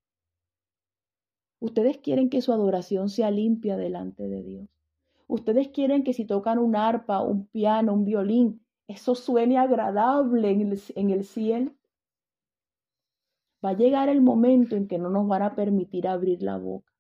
Ustedes 1.59 1.99
quieren 1.99 2.31
que 2.31 2.43
su 2.43 2.53
adoración 2.53 3.09
sea 3.09 3.33
limpia 3.33 3.77
delante 3.77 4.29
de 4.29 4.45
Dios. 4.45 4.69
Ustedes 5.27 5.67
quieren 5.67 6.05
que 6.05 6.13
si 6.13 6.27
tocan 6.27 6.61
un 6.61 6.77
arpa, 6.77 7.25
un 7.25 7.49
piano, 7.49 7.93
un 7.95 8.05
violín, 8.05 8.65
eso 8.87 9.17
suene 9.17 9.59
agradable 9.59 10.49
en 10.49 10.61
el, 10.61 10.81
en 10.95 11.11
el 11.11 11.25
cielo. 11.25 11.73
Va 13.65 13.71
a 13.71 13.77
llegar 13.77 14.09
el 14.09 14.23
momento 14.23 14.77
en 14.77 14.87
que 14.87 14.99
no 14.99 15.11
nos 15.11 15.27
van 15.27 15.43
a 15.43 15.57
permitir 15.57 16.07
abrir 16.07 16.41
la 16.41 16.57
boca. 16.57 16.93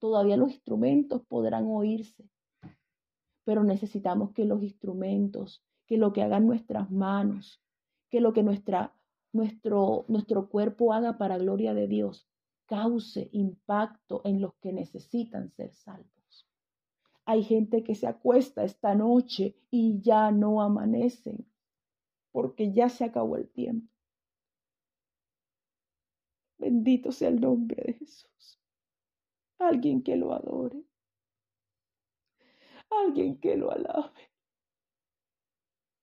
Todavía 0.00 0.36
los 0.36 0.50
instrumentos 0.50 1.22
podrán 1.28 1.64
oírse, 1.68 2.28
pero 3.48 3.64
necesitamos 3.64 4.32
que 4.32 4.44
los 4.44 4.62
instrumentos, 4.62 5.64
que 5.86 5.96
lo 5.96 6.12
que 6.12 6.20
hagan 6.20 6.46
nuestras 6.46 6.90
manos, 6.90 7.62
que 8.10 8.20
lo 8.20 8.34
que 8.34 8.42
nuestra, 8.42 8.94
nuestro, 9.32 10.04
nuestro 10.06 10.50
cuerpo 10.50 10.92
haga 10.92 11.16
para 11.16 11.38
gloria 11.38 11.72
de 11.72 11.88
Dios, 11.88 12.28
cause 12.66 13.30
impacto 13.32 14.20
en 14.26 14.42
los 14.42 14.52
que 14.56 14.74
necesitan 14.74 15.48
ser 15.48 15.72
salvos. 15.72 16.46
Hay 17.24 17.42
gente 17.42 17.82
que 17.84 17.94
se 17.94 18.06
acuesta 18.06 18.64
esta 18.64 18.94
noche 18.94 19.56
y 19.70 19.98
ya 20.02 20.30
no 20.30 20.60
amanecen 20.60 21.46
porque 22.32 22.74
ya 22.74 22.90
se 22.90 23.04
acabó 23.04 23.38
el 23.38 23.48
tiempo. 23.48 23.90
Bendito 26.58 27.12
sea 27.12 27.30
el 27.30 27.40
nombre 27.40 27.82
de 27.82 27.94
Jesús. 27.94 28.60
Alguien 29.58 30.02
que 30.02 30.16
lo 30.16 30.34
adore. 30.34 30.87
Alguien 32.90 33.38
que 33.38 33.56
lo 33.56 33.70
alabe. 33.70 34.30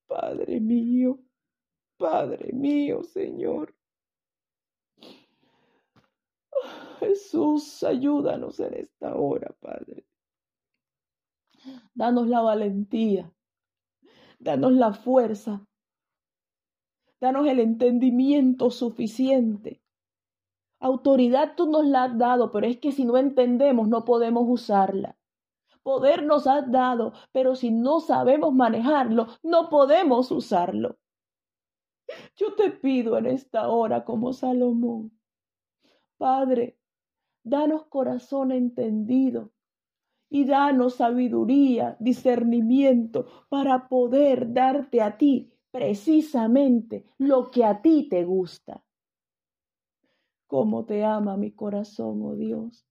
Padre 0.08 0.60
mío, 0.60 1.20
Padre 1.98 2.52
mío, 2.54 3.04
Señor. 3.04 3.74
Jesús, 7.00 7.84
ayúdanos 7.84 8.60
en 8.60 8.74
esta 8.76 9.16
hora, 9.16 9.56
Padre. 9.60 10.06
Danos 11.94 12.28
la 12.28 12.42
valentía. 12.42 13.32
Danos 14.40 14.74
la 14.74 14.94
fuerza. 14.94 15.66
Danos 17.20 17.48
el 17.48 17.60
entendimiento 17.60 18.70
suficiente. 18.70 19.82
Autoridad 20.80 21.56
tú 21.56 21.70
nos 21.70 21.86
la 21.86 22.04
has 22.04 22.18
dado, 22.18 22.52
pero 22.52 22.68
es 22.68 22.78
que 22.78 22.92
si 22.92 23.06
no 23.06 23.18
entendemos 23.18 23.88
no 23.88 24.06
podemos 24.06 24.44
usarla. 24.48 25.18
Poder 25.86 26.24
nos 26.24 26.48
has 26.48 26.72
dado, 26.72 27.14
pero 27.32 27.54
si 27.56 27.70
no 27.70 28.00
sabemos 28.00 28.52
manejarlo, 28.56 29.28
no 29.44 29.70
podemos 29.70 30.32
usarlo. 30.32 30.98
Yo 32.36 32.56
te 32.56 32.72
pido 32.72 33.20
en 33.20 33.28
esta 33.28 33.70
hora 33.70 34.04
como 34.04 34.34
Salomón, 34.34 35.12
Padre, 36.18 36.80
danos 37.44 37.86
corazón 37.86 38.52
entendido 38.52 39.52
y 40.28 40.46
danos 40.46 40.96
sabiduría, 40.96 41.98
discernimiento 42.00 43.28
para 43.48 43.88
poder 43.88 44.54
darte 44.54 45.04
a 45.04 45.20
ti 45.20 45.54
precisamente 45.70 47.06
lo 47.20 47.52
que 47.52 47.64
a 47.64 47.84
ti 47.84 48.10
te 48.10 48.24
gusta. 48.24 48.84
Cómo 50.48 50.84
te 50.86 51.06
ama 51.06 51.38
mi 51.38 51.52
corazón, 51.52 52.24
oh 52.24 52.36
Dios, 52.36 52.88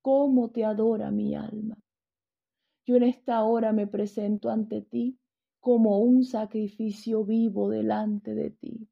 cómo 0.00 0.50
te 0.50 0.64
adora 0.64 1.10
mi 1.10 1.34
alma. 1.34 1.76
Yo 2.90 2.96
en 2.96 3.04
esta 3.04 3.44
hora 3.44 3.72
me 3.72 3.86
presento 3.86 4.50
ante 4.50 4.82
ti 4.82 5.16
como 5.60 6.00
un 6.00 6.24
sacrificio 6.24 7.24
vivo 7.24 7.70
delante 7.70 8.34
de 8.34 8.50
ti. 8.50 8.88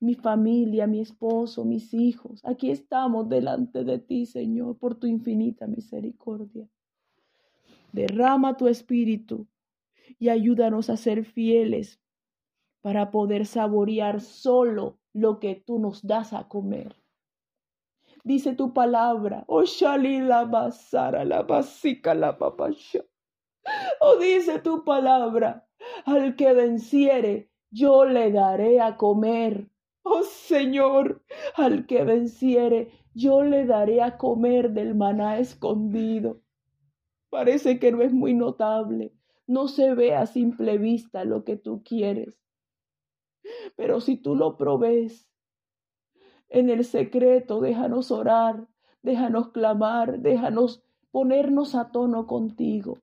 Mi 0.00 0.16
familia, 0.16 0.88
mi 0.88 0.98
esposo, 0.98 1.64
mis 1.64 1.94
hijos, 1.94 2.40
aquí 2.44 2.72
estamos 2.72 3.28
delante 3.28 3.84
de 3.84 4.00
ti, 4.00 4.26
Señor, 4.26 4.78
por 4.78 4.96
tu 4.96 5.06
infinita 5.06 5.68
misericordia. 5.68 6.68
Derrama 7.92 8.56
tu 8.56 8.66
espíritu 8.66 9.46
y 10.18 10.30
ayúdanos 10.30 10.90
a 10.90 10.96
ser 10.96 11.24
fieles 11.24 12.00
para 12.80 13.12
poder 13.12 13.46
saborear 13.46 14.20
solo 14.20 14.98
lo 15.12 15.38
que 15.38 15.54
tú 15.54 15.78
nos 15.78 16.04
das 16.04 16.32
a 16.32 16.48
comer. 16.48 16.96
Dice 18.24 18.54
tu 18.54 18.72
palabra, 18.72 19.44
oh 19.48 19.64
la 19.82 20.44
basara, 20.44 21.24
la 21.24 21.42
basica, 21.42 22.14
la 22.14 22.38
papasha. 22.38 23.04
Oh, 24.00 24.16
dice 24.16 24.60
tu 24.60 24.84
palabra, 24.84 25.66
al 26.04 26.36
que 26.36 26.52
venciere, 26.52 27.50
yo 27.70 28.04
le 28.04 28.30
daré 28.30 28.80
a 28.80 28.96
comer. 28.96 29.68
Oh 30.04 30.22
Señor, 30.22 31.22
al 31.56 31.86
que 31.86 32.04
venciere, 32.04 32.92
yo 33.14 33.42
le 33.42 33.66
daré 33.66 34.02
a 34.02 34.18
comer 34.18 34.70
del 34.70 34.94
maná 34.94 35.38
escondido. 35.38 36.42
Parece 37.30 37.78
que 37.78 37.90
no 37.90 38.02
es 38.02 38.12
muy 38.12 38.34
notable, 38.34 39.12
no 39.46 39.66
se 39.66 39.94
ve 39.94 40.14
a 40.14 40.26
simple 40.26 40.78
vista 40.78 41.24
lo 41.24 41.44
que 41.44 41.56
tú 41.56 41.82
quieres. 41.82 42.38
Pero 43.76 44.00
si 44.00 44.16
tú 44.16 44.36
lo 44.36 44.56
provees 44.56 45.31
en 46.52 46.68
el 46.68 46.84
secreto, 46.84 47.60
déjanos 47.60 48.10
orar, 48.10 48.68
déjanos 49.02 49.48
clamar, 49.48 50.20
déjanos 50.20 50.82
ponernos 51.10 51.74
a 51.74 51.90
tono 51.90 52.26
contigo 52.26 52.98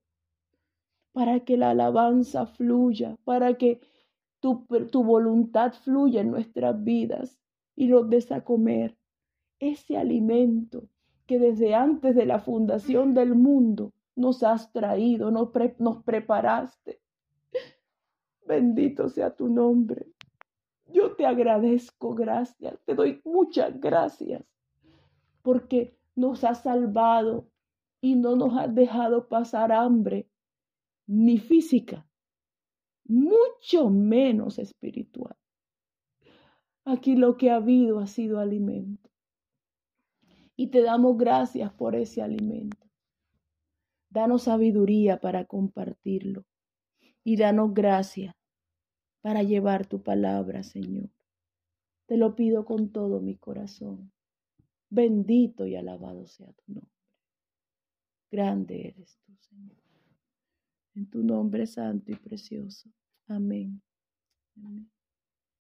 para 1.12 1.40
que 1.40 1.56
la 1.56 1.70
alabanza 1.70 2.46
fluya, 2.46 3.16
para 3.24 3.54
que 3.54 3.80
tu, 4.38 4.66
tu 4.90 5.02
voluntad 5.02 5.72
fluya 5.72 6.20
en 6.20 6.30
nuestras 6.30 6.82
vidas 6.82 7.38
y 7.74 7.88
nos 7.88 8.08
des 8.08 8.30
a 8.30 8.44
comer 8.44 8.96
ese 9.58 9.98
alimento 9.98 10.84
que 11.26 11.40
desde 11.40 11.74
antes 11.74 12.14
de 12.14 12.26
la 12.26 12.38
fundación 12.38 13.14
del 13.14 13.34
mundo 13.34 13.92
nos 14.14 14.44
has 14.44 14.72
traído, 14.72 15.30
nos, 15.32 15.50
nos 15.78 16.04
preparaste. 16.04 17.00
Bendito 18.46 19.08
sea 19.08 19.34
tu 19.34 19.48
nombre. 19.48 20.06
Yo 20.92 21.14
te 21.14 21.26
agradezco, 21.26 22.14
gracias, 22.14 22.78
te 22.84 22.94
doy 22.94 23.20
muchas 23.24 23.78
gracias, 23.80 24.42
porque 25.42 25.96
nos 26.14 26.44
has 26.44 26.62
salvado 26.62 27.48
y 28.00 28.16
no 28.16 28.36
nos 28.36 28.56
has 28.56 28.74
dejado 28.74 29.28
pasar 29.28 29.72
hambre, 29.72 30.28
ni 31.06 31.38
física, 31.38 32.06
mucho 33.04 33.90
menos 33.90 34.58
espiritual. 34.58 35.36
Aquí 36.84 37.14
lo 37.14 37.36
que 37.36 37.50
ha 37.50 37.56
habido 37.56 38.00
ha 38.00 38.06
sido 38.06 38.38
alimento. 38.38 39.10
Y 40.56 40.68
te 40.68 40.82
damos 40.82 41.16
gracias 41.16 41.72
por 41.72 41.94
ese 41.94 42.22
alimento. 42.22 42.86
Danos 44.08 44.42
sabiduría 44.44 45.20
para 45.20 45.44
compartirlo. 45.44 46.44
Y 47.22 47.36
danos 47.36 47.74
gracia 47.74 48.36
para 49.20 49.42
llevar 49.42 49.86
tu 49.86 50.02
palabra, 50.02 50.62
Señor. 50.62 51.10
Te 52.06 52.16
lo 52.16 52.34
pido 52.34 52.64
con 52.64 52.90
todo 52.90 53.20
mi 53.20 53.36
corazón. 53.36 54.12
Bendito 54.88 55.66
y 55.66 55.76
alabado 55.76 56.26
sea 56.26 56.52
tu 56.52 56.72
nombre. 56.72 56.90
Grande 58.30 58.88
eres 58.88 59.18
tú, 59.24 59.36
Señor 59.40 59.80
en 60.94 61.06
tu 61.06 61.22
nombre 61.22 61.66
santo 61.66 62.12
y 62.12 62.16
precioso. 62.16 62.90
Amén. 63.28 63.80